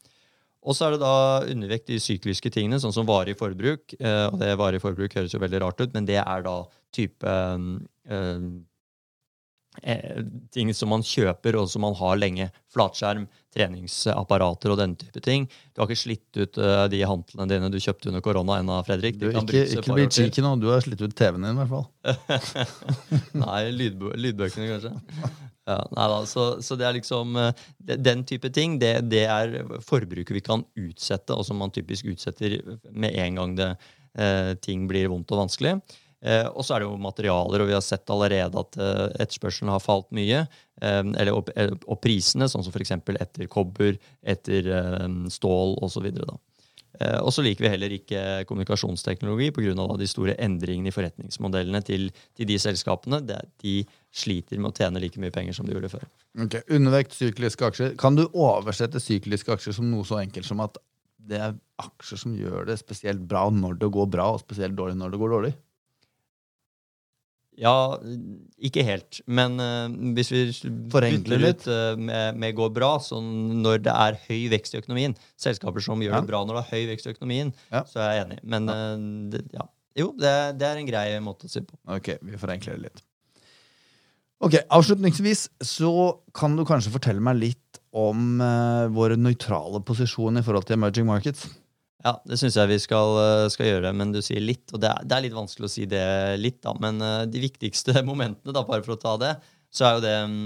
Og 0.67 0.75
så 0.75 0.87
er 0.87 0.95
det 0.95 1.01
da 1.01 1.45
undervekt 1.47 1.91
i 1.95 1.99
sykliske 2.01 2.51
tingene, 2.51 2.79
sånn 2.83 2.95
som 2.95 3.07
varig 3.07 3.37
forbruk. 3.39 3.95
Eh, 3.95 4.25
og 4.27 4.35
det 4.41 4.51
varig 4.59 4.81
forbruk 4.83 5.15
høres 5.15 5.31
jo 5.31 5.39
veldig 5.39 5.61
rart 5.63 5.79
ut, 5.79 5.93
men 5.95 6.09
det 6.09 6.19
er 6.19 6.43
da 6.43 6.57
type 6.95 7.23
uh, 7.31 8.41
Eh, 9.83 10.23
ting 10.51 10.73
som 10.73 10.89
man 10.89 11.03
kjøper 11.05 11.57
og 11.59 11.67
som 11.69 11.83
man 11.85 11.95
har 11.97 12.17
lenge. 12.19 12.49
Flatskjerm, 12.73 13.27
treningsapparater 13.53 14.73
og 14.73 14.79
den 14.79 14.95
type 14.99 15.21
ting. 15.23 15.47
Du 15.73 15.81
har 15.81 15.89
ikke 15.89 16.01
slitt 16.01 16.39
ut 16.39 16.59
uh, 16.61 16.85
de 16.91 17.01
hantlene 17.07 17.47
dine 17.49 17.69
du 17.73 17.79
kjøpte 17.81 18.11
under 18.11 18.23
korona 18.25 18.59
ennå, 18.61 18.77
Fredrik. 18.87 19.19
Du, 19.21 19.29
ikke 19.31 19.65
ikke 19.65 19.97
bli 19.97 20.07
cheeky 20.13 20.45
nå, 20.45 20.55
du 20.61 20.69
har 20.71 20.83
slitt 20.85 21.01
ut 21.01 21.15
TV-en 21.17 21.47
din 21.47 21.57
i 21.57 21.63
hvert 21.63 21.73
fall. 21.73 21.87
nei, 23.45 23.61
lydbø 23.73 24.13
lydbøkene 24.17 24.71
kanskje. 24.73 24.93
Ja, 25.67 25.81
da, 25.91 26.21
så, 26.29 26.45
så, 26.63 26.77
det 26.79 26.85
er 26.87 26.95
liksom 26.95 27.35
uh, 27.35 27.49
Den 27.83 28.21
type 28.29 28.51
ting, 28.55 28.77
det, 28.79 28.93
det, 29.11 29.25
er 29.27 29.57
forbruket 29.83 30.37
vi 30.37 30.43
kan 30.45 30.65
utsette, 30.79 31.35
og 31.35 31.45
som 31.47 31.59
man 31.59 31.73
typisk 31.75 32.07
utsetter 32.13 32.59
med 32.91 33.17
en 33.19 33.41
gang 33.41 33.57
det, 33.57 33.71
uh, 34.19 34.53
ting 34.63 34.85
blir 34.89 35.09
vondt 35.11 35.33
og 35.33 35.47
vanskelig. 35.47 35.77
Eh, 36.25 36.47
og 36.49 36.65
så 36.65 36.75
er 36.75 36.81
det 36.81 36.87
jo 36.87 36.97
materialer, 37.01 37.61
og 37.61 37.69
vi 37.69 37.75
har 37.75 37.83
sett 37.85 38.09
allerede 38.09 38.63
at 38.63 38.79
eh, 38.81 39.05
etterspørselen 39.23 39.69
har 39.69 39.83
falt 39.83 40.09
mye. 40.17 40.43
Eh, 40.81 41.01
eller, 41.05 41.33
og, 41.37 41.51
og, 41.85 41.97
prisene, 42.01 42.49
sånn 42.49 42.65
som 42.65 42.73
f.eks. 42.73 42.95
etter 42.97 43.49
kobber, 43.51 43.99
etter 44.25 44.71
stål 45.33 45.77
osv. 45.85 46.09
Og 46.97 47.27
så 47.29 47.43
liker 47.45 47.61
vi 47.61 47.69
heller 47.69 47.93
ikke 47.93 48.21
kommunikasjonsteknologi 48.49 49.51
pga. 49.53 49.83
de 49.99 50.07
store 50.09 50.33
endringene 50.41 50.89
i 50.89 50.95
forretningsmodellene 50.95 51.83
til, 51.85 52.07
til 52.33 52.49
de 52.49 52.57
selskapene. 52.57 53.19
De 53.21 53.75
sliter 54.09 54.57
med 54.57 54.71
å 54.71 54.79
tjene 54.79 55.03
like 55.03 55.21
mye 55.21 55.35
penger 55.35 55.53
som 55.53 55.67
de 55.67 55.75
gjorde 55.75 55.91
før. 55.93 56.07
Ok, 56.41 56.57
Undervekt 56.73 57.13
sykliske 57.13 57.69
aksjer. 57.69 57.93
Kan 58.01 58.17
du 58.17 58.25
oversette 58.31 59.03
sykliske 59.03 59.53
aksjer 59.53 59.77
som 59.77 59.91
noe 59.91 60.07
så 60.09 60.23
enkelt 60.23 60.49
som 60.49 60.63
at 60.65 60.81
det 61.27 61.37
er 61.43 61.53
aksjer 61.83 62.23
som 62.23 62.33
gjør 62.33 62.65
det 62.71 62.79
spesielt 62.81 63.21
bra 63.29 63.45
når 63.53 63.77
det 63.83 63.93
går 63.93 64.09
bra, 64.17 64.31
og 64.33 64.41
spesielt 64.41 64.73
dårlig 64.79 64.97
når 64.97 65.13
det 65.13 65.21
går 65.21 65.35
dårlig? 65.35 65.53
Ja, 67.57 67.97
ikke 68.61 68.83
helt. 68.85 69.19
Men 69.25 69.57
uh, 69.57 69.89
hvis 70.13 70.29
vi 70.29 70.41
forenkler 70.93 71.41
litt 71.41 71.65
uh, 71.65 71.95
med, 71.97 72.37
med, 72.37 72.53
går 72.57 72.69
bra, 72.75 72.91
så 73.01 73.17
når 73.21 73.81
det 73.87 73.95
er 73.95 74.19
høy 74.27 74.45
vekst 74.53 74.77
i 74.77 74.81
økonomien 74.83 75.17
Selskaper 75.41 75.81
som 75.83 76.03
gjør 76.03 76.19
ja. 76.19 76.21
det 76.21 76.29
bra 76.29 76.43
når 76.45 76.59
det 76.59 76.63
er 76.63 76.75
høy 76.75 76.91
vekst 76.91 77.09
i 77.09 77.15
økonomien, 77.15 77.51
ja. 77.73 77.81
så 77.89 78.03
er 78.05 78.13
jeg 78.13 78.27
enig. 78.27 78.39
Men 78.53 78.69
uh, 78.69 78.93
det, 79.33 79.43
ja. 79.57 79.65
jo, 80.03 80.11
det, 80.21 80.33
det, 80.61 80.69
er 80.69 80.81
en 80.83 80.89
grei 80.89 81.05
måte 81.25 81.49
å 81.49 81.53
si 81.53 81.65
på. 81.65 81.79
Ok, 81.97 82.13
vi 82.21 82.37
forenkler 82.37 82.77
det 82.77 82.91
litt. 82.91 83.05
Ok, 84.45 84.59
Avslutningsvis 84.69 85.47
så 85.65 85.91
kan 86.37 86.53
du 86.53 86.61
kanskje 86.67 86.93
fortelle 86.93 87.23
meg 87.25 87.39
litt 87.41 87.81
om 87.97 88.37
våre 88.93 89.15
nøytrale 89.17 89.79
posisjoner 89.81 90.43
i 90.43 90.45
forhold 90.45 90.67
til 90.67 90.75
emerging 90.75 91.07
markets. 91.09 91.47
Ja, 92.07 92.13
det 92.23 92.37
syns 92.39 92.55
jeg 92.55 92.71
vi 92.71 92.77
skal, 92.79 93.17
eh, 93.19 93.49
skal, 93.51 93.67
gjøre, 93.67 93.91
men 93.99 94.13
du 94.15 94.21
sier 94.23 94.39
litt. 94.39 94.69
Og 94.71 94.79
det 94.79 94.87
er, 94.93 95.03
det 95.03 95.15
er, 95.17 95.25
litt 95.25 95.35
vanskelig 95.35 95.67
å 95.67 95.73
si 95.73 95.87
det 95.89 96.05
litt, 96.39 96.61
da. 96.63 96.71
Men 96.79 97.03
uh, 97.03 97.25
de 97.27 97.41
viktigste 97.43 97.99
momentene, 98.07 98.55
da, 98.55 98.63
bare 98.67 98.85
for 98.85 98.95
å 98.95 99.01
ta 99.01 99.17
det, 99.19 99.33
så 99.73 99.89
er 99.89 99.97
jo 99.97 100.05
det 100.05 100.15
um, 100.23 100.39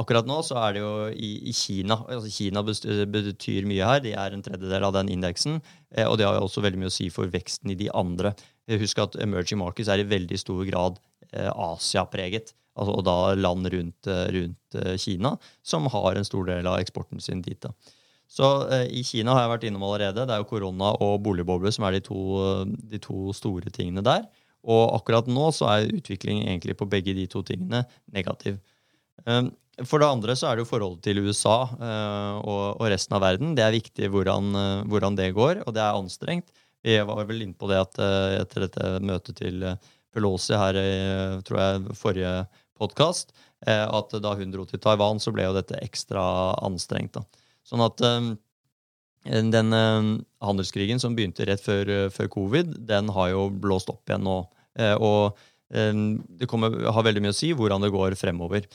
Akkurat 0.00 0.24
nå 0.24 0.38
så 0.46 0.56
er 0.56 0.72
det 0.72 0.80
jo 0.80 0.92
i, 1.12 1.30
i 1.50 1.52
Kina. 1.52 1.98
altså 2.08 2.30
Kina 2.32 2.62
betyr 2.64 3.66
mye 3.68 3.88
her. 3.90 3.98
De 4.00 4.14
er 4.16 4.32
en 4.32 4.44
tredjedel 4.44 4.86
av 4.86 4.94
den 4.96 5.10
indeksen. 5.12 5.58
Eh, 5.92 6.06
og 6.08 6.16
det 6.16 6.24
har 6.24 6.38
jo 6.38 6.46
også 6.46 6.62
veldig 6.64 6.80
mye 6.80 6.88
å 6.88 6.94
si 6.94 7.10
for 7.12 7.28
veksten 7.28 7.74
i 7.74 7.76
de 7.76 7.90
andre. 7.92 8.32
Husk 8.80 9.02
at 9.04 9.18
emerging 9.20 9.60
markets 9.60 9.90
er 9.92 10.00
i 10.00 10.08
veldig 10.08 10.38
stor 10.40 10.62
grad 10.64 10.96
eh, 11.28 11.50
Asia-preget. 11.50 12.54
Altså, 12.72 12.94
og 12.94 13.04
da 13.04 13.16
land 13.36 13.68
rundt, 13.74 14.08
rundt 14.38 14.80
eh, 14.80 14.96
Kina, 15.02 15.34
som 15.60 15.90
har 15.92 16.16
en 16.16 16.30
stor 16.30 16.48
del 16.48 16.72
av 16.72 16.80
eksporten 16.80 17.20
sin 17.20 17.44
dit. 17.44 17.60
da. 17.60 17.74
Så 18.32 18.48
eh, 18.72 18.86
I 18.88 19.02
Kina 19.04 19.34
har 19.36 19.44
jeg 19.44 19.52
vært 19.56 19.66
innom 19.68 19.84
allerede. 19.86 20.24
Det 20.28 20.34
er 20.34 20.40
jo 20.40 20.48
korona 20.48 20.94
og 21.04 21.18
boligboble 21.26 21.72
som 21.74 21.84
er 21.88 21.98
de 21.98 22.04
to, 22.06 22.20
de 22.64 23.00
to, 23.02 23.32
store 23.36 23.72
tingene 23.74 24.04
der. 24.06 24.24
Og 24.62 24.94
akkurat 24.96 25.28
nå 25.28 25.50
så 25.54 25.68
er 25.72 25.90
utviklingen 25.90 26.46
egentlig 26.46 26.78
på 26.78 26.88
begge 26.88 27.16
de 27.18 27.26
to 27.30 27.42
tingene 27.44 27.82
negativ. 28.14 28.60
Um, 29.26 29.50
for 29.88 30.00
det 30.00 30.08
andre 30.08 30.36
så 30.38 30.48
er 30.48 30.56
det 30.56 30.64
jo 30.64 30.70
forholdet 30.70 31.02
til 31.04 31.20
USA 31.24 31.56
uh, 31.66 32.38
og, 32.40 32.84
resten 32.92 33.16
av 33.18 33.24
verden. 33.24 33.56
Det 33.58 33.66
er 33.66 33.74
viktig 33.74 34.10
hvordan, 34.12 34.52
uh, 34.54 34.84
hvordan, 34.88 35.18
det 35.18 35.32
går, 35.36 35.64
og 35.66 35.74
det 35.76 35.82
er 35.82 35.98
anstrengt. 35.98 36.54
Vi 36.82 36.96
var 37.04 37.26
vel 37.28 37.44
inne 37.44 37.58
på 37.58 37.68
det 37.70 37.78
at 37.78 37.98
etter 38.40 38.64
dette 38.64 38.86
møtet 39.06 39.36
til 39.38 39.60
Pelosi 40.10 40.56
her 40.58 40.74
i 40.80 40.94
tror 41.46 41.60
jeg, 41.60 41.94
forrige 41.94 42.32
podkast, 42.74 43.30
at 43.62 44.16
da 44.18 44.32
hun 44.34 44.50
dro 44.50 44.64
til 44.66 44.82
Taiwan, 44.82 45.22
så 45.22 45.30
ble 45.30 45.46
jo 45.46 45.54
dette 45.54 45.78
ekstra 45.78 46.24
anstrengt. 46.66 47.14
da. 47.14 47.22
Sånn 47.68 47.82
at 47.84 48.02
um, 48.02 48.32
den 49.24 49.72
eh, 49.72 50.02
handelskrigen 50.42 51.00
som 51.00 51.14
begynte 51.14 51.44
rett 51.46 51.62
før, 51.62 51.88
eh, 51.88 52.10
før, 52.10 52.28
covid, 52.28 52.74
den 52.88 53.08
har 53.14 53.28
jo 53.30 53.50
blåst 53.50 53.90
opp 53.90 54.08
igjen 54.08 54.24
nå. 54.26 54.46
Eh, 54.78 54.94
og 54.94 55.38
det 55.72 56.44
kommer, 56.50 56.68
har 56.92 57.00
veldig 57.00 57.22
mye 57.24 57.32
å 57.32 57.36
si 57.36 57.48
hvordan 57.56 57.80
det 57.80 57.88
går 57.94 58.12
fremover 58.20 58.66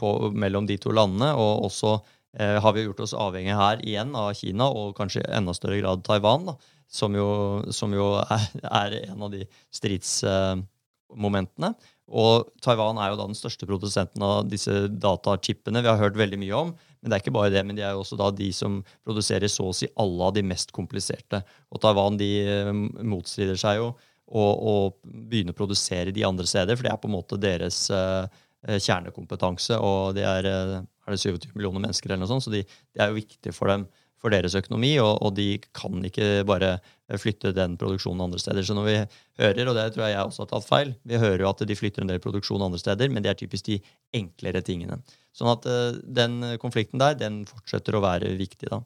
på, 0.00 0.32
mellom 0.32 0.64
de 0.64 0.78
to 0.80 0.88
landene. 0.96 1.36
Og 1.36 1.66
også 1.66 2.00
har 2.32 2.72
vi 2.72 2.86
gjort 2.86 3.02
oss 3.04 3.12
avhengige 3.12 3.58
her 3.58 3.76
igjen 3.84 4.16
av 4.16 4.32
Kina, 4.38 4.70
og 4.72 4.96
kanskje 4.96 5.20
i 5.20 5.34
enda 5.36 5.52
større 5.52 5.76
grad 5.82 6.00
Taiwan, 6.06 6.48
da, 6.48 6.54
som 6.88 7.12
jo, 7.12 7.60
som 7.76 7.92
jo 7.92 8.06
er, 8.22 8.40
er, 8.70 8.96
en 9.10 9.20
av 9.28 9.36
de 9.36 9.44
stridsmomentene. 9.76 11.74
Og 12.08 12.48
Taiwan 12.64 12.96
er 13.04 13.12
jo 13.12 13.20
da 13.20 13.28
den 13.28 13.36
største 13.36 13.68
produsenten 13.68 14.24
av 14.24 14.48
disse 14.48 14.88
datachipene 14.88 15.84
vi 15.84 15.92
har 15.92 16.00
hørt 16.00 16.16
veldig 16.16 16.40
mye 16.40 16.56
om. 16.56 16.72
Men 17.04 17.12
det 17.12 17.18
er 17.18 17.22
ikke 17.26 17.34
bare 17.36 17.52
det, 17.52 17.60
men 17.68 17.76
de 17.76 17.84
er 17.84 17.92
jo 17.92 18.00
også 18.00 18.16
da 18.16 18.30
de 18.32 18.48
som 18.56 18.78
produserer 19.04 19.50
så 19.52 19.68
å 19.68 19.76
si 19.76 19.90
alle 20.00 20.24
av 20.24 20.32
de 20.32 20.44
mest 20.46 20.72
kompliserte. 20.72 21.42
Og 21.68 21.82
Taiwan 21.84 22.16
de 22.16 22.30
eh, 22.48 22.70
motstrider 23.04 23.60
seg 23.60 23.82
jo 23.82 23.92
og 24.34 24.94
begynne 25.04 25.52
å 25.52 25.56
produsere 25.58 26.14
de 26.14 26.24
andre 26.24 26.46
steder, 26.48 26.78
for 26.78 26.86
det 26.86 26.94
er 26.94 27.00
på 27.02 27.10
en 27.10 27.12
måte 27.12 27.36
deres 27.38 27.82
uh, 27.92 28.24
kjernekompetanse. 28.64 29.76
Og 29.76 30.14
det 30.16 30.24
er, 30.24 30.48
er 30.48 31.12
det 31.12 31.20
27 31.20 31.52
millioner 31.52 31.84
mennesker, 31.84 32.08
eller 32.08 32.24
noe 32.24 32.30
sånt, 32.32 32.46
så 32.46 32.54
de, 32.54 32.62
det 32.64 33.04
er 33.04 33.12
jo 33.12 33.18
viktig 33.20 33.52
for 33.54 33.70
dem 33.70 33.84
for 34.24 34.32
deres 34.32 34.56
økonomi, 34.56 34.94
og, 35.02 35.18
og, 35.20 35.34
de 35.36 35.58
kan 35.76 36.00
ikke 36.08 36.46
bare 36.48 36.78
flytte 37.20 37.52
den 37.56 37.76
produksjonen 37.80 38.24
andre 38.24 38.40
steder. 38.40 38.64
Så 38.64 38.76
når 38.76 38.88
vi 38.88 38.96
hører, 39.42 39.68
og 39.68 39.76
det 39.76 39.90
tror 39.92 40.06
jeg 40.06 40.16
jeg 40.16 40.30
også 40.30 40.44
har 40.46 40.52
tatt 40.54 40.68
feil, 40.68 40.94
vi 41.04 41.20
hører 41.20 41.44
jo 41.44 41.52
at 41.52 41.64
de 41.68 41.76
flytter 41.76 42.04
en 42.04 42.12
del 42.14 42.22
produksjon 42.24 42.64
andre 42.64 42.80
steder, 42.80 43.12
men 43.12 43.24
det 43.24 43.34
er 43.34 43.40
typisk 43.42 43.68
de 43.68 43.80
enklere 44.16 44.64
tingene. 44.64 45.02
Sånn 45.36 45.52
at 45.52 45.68
uh, 45.68 46.00
den 46.20 46.40
konflikten 46.62 47.02
der, 47.02 47.18
den 47.20 47.42
fortsetter 47.50 47.98
å 47.98 48.04
være 48.04 48.32
viktig, 48.40 48.70
da. 48.72 48.80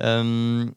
Um, 0.00 0.70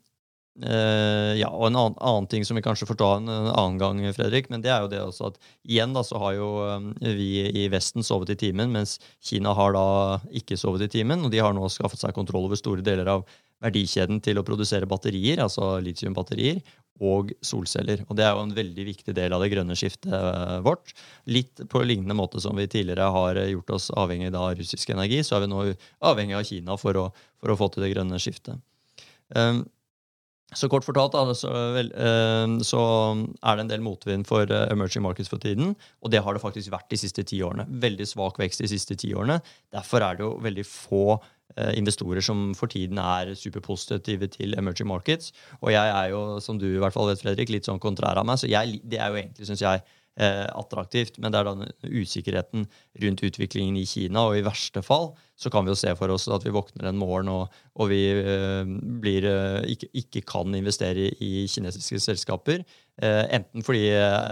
uh, 0.60 1.32
ja, 1.38 1.48
og 1.48 1.70
en 1.70 1.78
annen, 1.80 1.96
annen, 2.02 2.28
ting 2.28 2.44
som 2.44 2.60
vi 2.60 2.66
kanskje 2.66 2.90
får 2.90 3.00
ta 3.00 3.12
en, 3.22 3.32
en, 3.32 3.52
annen 3.54 3.80
gang, 3.80 4.02
Fredrik, 4.18 4.50
men 4.52 4.66
det 4.66 4.74
er 4.74 4.84
jo 4.84 4.92
det 4.92 5.00
også 5.06 5.30
at 5.32 5.40
igjen 5.64 5.96
da 5.96 6.04
så 6.04 6.20
har 6.26 6.36
jo 6.42 6.50
um, 6.66 6.92
vi 7.00 7.46
i 7.64 7.70
Vesten 7.72 8.04
sovet 8.04 8.34
i 8.36 8.40
timen, 8.50 8.74
mens 8.74 8.98
Kina 9.24 9.56
har 9.56 9.78
da 9.78 9.88
ikke 10.36 10.60
sovet 10.60 10.90
i 10.90 10.92
timen, 10.98 11.24
og 11.24 11.32
de 11.32 11.40
har 11.46 11.56
nå 11.56 11.72
skaffet 11.72 12.04
seg 12.04 12.18
kontroll 12.18 12.50
over 12.50 12.60
store 12.60 12.84
deler 12.84 13.16
av 13.16 13.24
verdikjeden 13.64 14.22
til 14.24 14.40
å 14.40 14.46
produsere 14.46 14.90
batterier, 14.90 15.42
altså 15.44 15.78
litiumbatterier, 15.84 16.62
og 17.04 17.34
solceller. 17.44 18.04
Og 18.08 18.16
Det 18.18 18.26
er 18.26 18.36
jo 18.36 18.44
en 18.46 18.56
veldig 18.56 18.86
viktig 18.86 19.16
del 19.18 19.34
av 19.34 19.42
det 19.42 19.50
grønne 19.54 19.76
skiftet 19.78 20.14
eh, 20.14 20.58
vårt. 20.66 20.94
Litt 21.26 21.64
på 21.70 21.82
lignende 21.82 22.18
måte 22.18 22.42
som 22.44 22.56
vi 22.60 22.68
tidligere 22.70 23.10
har 23.16 23.40
gjort 23.50 23.78
oss 23.78 23.90
avhengig 23.92 24.34
av 24.34 24.54
russisk 24.60 24.94
energi, 24.94 25.24
så 25.26 25.38
er 25.38 25.46
vi 25.46 25.54
nå 25.54 25.64
avhengig 26.06 26.38
av 26.38 26.46
Kina 26.48 26.78
for 26.78 27.00
å, 27.00 27.08
for 27.42 27.54
å 27.54 27.58
få 27.60 27.72
til 27.74 27.88
det 27.88 27.94
grønne 27.96 28.22
skiftet. 28.22 28.62
Um, 29.34 29.66
så 30.54 30.68
kort 30.70 30.86
fortalt 30.86 31.16
da, 31.16 31.34
så, 31.34 31.50
er 31.50 31.88
det 33.58 33.64
en 33.64 33.72
del 33.72 33.82
motvind 33.82 34.28
for 34.30 34.46
uh, 34.54 34.68
emerging 34.70 35.02
markets 35.02 35.32
for 35.32 35.42
tiden. 35.42 35.74
Og 36.06 36.14
det 36.14 36.22
har 36.22 36.38
det 36.38 36.44
faktisk 36.44 36.70
vært 36.70 36.92
de 36.94 37.00
siste 37.02 37.26
ti 37.26 37.42
årene. 37.42 37.66
Veldig 37.82 38.06
svak 38.06 38.38
vekst 38.38 38.62
de 38.62 38.70
siste 38.70 39.00
ti 39.02 39.16
årene. 39.18 39.40
Derfor 39.74 40.06
er 40.06 40.20
det 40.20 40.28
jo 40.28 40.36
veldig 40.46 40.68
få 40.70 41.08
Eh, 41.18 41.33
investorer 41.78 42.24
som 42.26 42.48
for 42.58 42.72
tiden 42.72 42.98
er 42.98 43.36
superpositive 43.38 44.26
til 44.34 44.56
emerging 44.58 44.88
markets. 44.90 45.34
Og 45.62 45.70
jeg 45.74 45.92
er 45.92 46.08
jo, 46.10 46.40
som 46.42 46.58
du 46.58 46.66
i 46.72 46.80
hvert 46.82 46.96
fall 46.96 47.12
vet, 47.12 47.22
Fredrik, 47.22 47.52
litt 47.54 47.70
sånn 47.70 47.82
kontrær 47.84 48.18
av 48.18 48.26
meg, 48.26 48.40
så 48.42 48.50
jeg, 48.50 48.80
det 48.82 48.98
er 48.98 49.12
jo 49.12 49.20
egentlig, 49.22 49.50
syns 49.52 49.62
jeg, 49.62 49.84
eh, 50.20 50.46
attraktivt. 50.54 51.20
Men 51.22 51.34
det 51.34 51.42
er 51.42 51.50
da 51.50 51.68
usikkerheten 51.90 52.66
rundt 53.04 53.24
utviklingen 53.26 53.78
i 53.80 53.86
Kina, 53.90 54.28
og 54.28 54.38
i 54.38 54.46
verste 54.46 54.84
fall 54.86 55.12
så 55.40 55.52
kan 55.54 55.66
vi 55.66 55.74
jo 55.74 55.80
se 55.80 55.94
for 55.98 56.14
oss 56.14 56.28
at 56.32 56.46
vi 56.46 56.54
våkner 56.54 56.88
en 56.90 57.00
morgen 57.00 57.32
og, 57.34 57.54
og 57.82 57.90
vi 57.92 58.02
eh, 58.14 58.64
blir, 59.04 59.28
eh, 59.30 59.74
ikke, 59.74 59.90
ikke, 60.04 60.26
kan 60.34 60.54
investere 60.58 61.10
i 61.24 61.48
kinesiske 61.50 62.02
selskaper. 62.04 62.64
Eh, 63.02 63.24
enten 63.40 63.66
fordi 63.66 63.88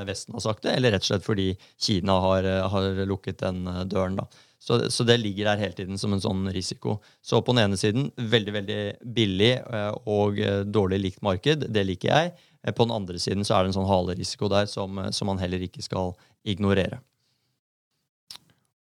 Vesten 0.06 0.38
har 0.38 0.46
sagt 0.46 0.68
det, 0.68 0.76
eller 0.78 0.94
rett 0.94 1.06
og 1.08 1.12
slett 1.14 1.26
fordi 1.26 1.50
Kina 1.82 2.20
har, 2.22 2.48
har 2.74 3.06
lukket 3.10 3.42
den 3.42 3.66
døren. 3.90 4.20
da. 4.22 4.30
Så, 4.62 4.92
så, 4.92 5.04
det 5.04 5.18
ligger 5.18 5.46
der 5.46 5.58
hele 5.58 5.74
tiden 5.74 5.98
som 5.98 6.14
en 6.14 6.22
sånn 6.22 6.46
risiko. 6.54 7.00
Så 7.26 7.40
på 7.42 7.56
den 7.56 7.64
ene 7.64 7.78
siden 7.82 8.12
veldig 8.14 8.54
veldig 8.60 8.82
billig 9.16 9.56
eh, 9.58 9.96
og 10.06 10.38
eh, 10.38 10.60
dårlig 10.70 11.00
likt 11.02 11.24
marked. 11.26 11.66
Det 11.74 11.82
liker 11.88 12.12
jeg. 12.12 12.36
Eh, 12.62 12.70
på 12.78 12.86
den 12.86 12.94
andre 12.94 13.18
siden 13.18 13.42
så 13.48 13.56
er 13.58 13.64
det 13.64 13.72
en 13.72 13.80
sånn 13.80 13.90
halerisiko 13.90 14.52
der 14.54 14.70
som, 14.70 15.02
som 15.18 15.32
man 15.32 15.42
heller 15.42 15.66
ikke 15.66 15.82
skal 15.82 16.14
ignorere. 16.46 17.02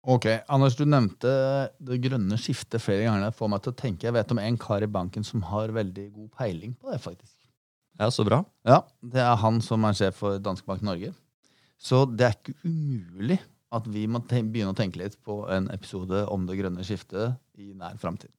Ok, 0.08 0.30
Anders, 0.54 0.78
du 0.80 0.86
nevnte 0.88 1.34
det 1.84 2.00
grønne 2.06 2.40
skiftet 2.40 2.80
flere 2.80 3.10
ganger. 3.10 3.28
Det 3.28 3.36
får 3.42 3.52
meg 3.52 3.66
til 3.66 3.76
å 3.76 3.80
tenke, 3.82 4.08
Jeg 4.08 4.16
vet 4.16 4.32
om 4.32 4.40
en 4.40 4.62
kar 4.62 4.86
i 4.86 4.92
banken 4.96 5.28
som 5.28 5.44
har 5.50 5.76
veldig 5.76 6.08
god 6.14 6.32
peiling 6.40 6.78
på 6.80 6.94
det. 6.94 7.02
faktisk. 7.04 7.36
Ja, 8.00 8.10
Så 8.12 8.26
bra. 8.28 8.44
Ja, 8.66 8.82
Det 9.02 9.22
er 9.22 9.36
han 9.40 9.62
som 9.62 9.86
er 9.86 9.94
sjef 9.94 10.16
for 10.20 10.40
Danske 10.40 10.66
Bank 10.68 10.82
Norge. 10.82 11.14
Så 11.80 12.06
det 12.06 12.26
er 12.26 12.36
ikke 12.36 12.56
umulig 12.66 13.40
at 13.76 13.88
vi 13.92 14.06
må 14.08 14.22
begynne 14.28 14.74
å 14.74 14.78
tenke 14.78 15.00
litt 15.02 15.18
på 15.24 15.44
en 15.52 15.70
episode 15.74 16.26
om 16.32 16.46
det 16.48 16.58
grønne 16.60 16.84
skiftet 16.84 17.36
i 17.60 17.74
nær 17.76 17.98
framtid. 18.00 18.32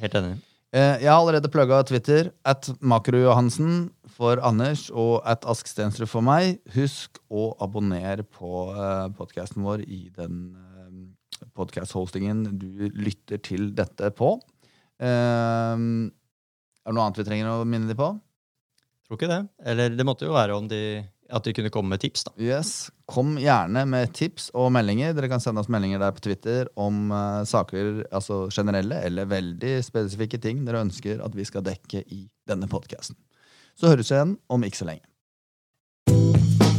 Helt 0.00 0.16
enig. 0.16 0.38
Eh, 0.70 1.02
jeg 1.02 1.10
har 1.10 1.18
allerede 1.18 1.50
plugga 1.50 1.82
Twitter. 1.86 2.30
At 2.46 2.68
Makro-Johansen 2.80 3.90
for 4.06 4.40
Anders 4.46 4.88
og 4.94 5.20
at 5.28 5.44
Ask 5.50 5.66
Stensrud 5.66 6.08
for 6.08 6.24
meg. 6.24 6.60
Husk 6.76 7.18
å 7.28 7.50
abonnere 7.60 8.22
på 8.22 8.70
eh, 8.70 9.08
podkasten 9.18 9.66
vår 9.66 9.82
i 9.88 10.04
den 10.14 10.54
eh, 10.54 11.44
podkast-hostingen 11.58 12.46
du 12.60 12.88
lytter 12.94 13.42
til 13.42 13.72
dette 13.74 14.12
på. 14.14 14.36
Er 15.00 15.76
det 15.80 16.92
noe 16.92 17.04
annet 17.06 17.18
vi 17.18 17.24
trenger 17.24 17.48
å 17.54 17.64
minne 17.64 17.88
dem 17.88 17.96
på? 17.96 18.12
Tror 19.10 19.18
ikke 19.18 19.26
det. 19.32 19.40
Eller 19.66 19.90
det 19.98 20.04
måtte 20.06 20.28
jo 20.28 20.36
være 20.36 20.54
om 20.54 20.68
de 20.70 21.02
at 21.30 21.46
de 21.46 21.54
kunne 21.54 21.70
komme 21.70 21.90
med 21.90 22.00
tips. 22.02 22.24
da. 22.24 22.32
Yes, 22.38 22.90
Kom 23.10 23.36
gjerne 23.42 23.84
med 23.86 24.12
tips 24.14 24.50
og 24.54 24.70
meldinger. 24.74 25.14
Dere 25.14 25.30
kan 25.30 25.42
sende 25.42 25.62
oss 25.62 25.70
meldinger 25.70 25.98
der 26.02 26.14
på 26.14 26.22
Twitter 26.22 26.70
om 26.78 27.10
uh, 27.10 27.42
saker, 27.46 28.04
altså 28.12 28.44
generelle 28.54 29.02
eller 29.06 29.30
veldig 29.30 29.80
spesifikke 29.86 30.38
ting 30.42 30.64
dere 30.66 30.84
ønsker 30.86 31.22
at 31.24 31.34
vi 31.34 31.46
skal 31.46 31.66
dekke 31.66 32.04
i 32.06 32.28
denne 32.46 32.70
podkasten. 32.70 33.18
Så 33.78 33.90
høres 33.90 34.10
vi 34.10 34.18
igjen 34.18 34.36
om 34.50 34.66
ikke 34.66 34.82
så 34.82 34.90
lenge. 34.92 36.69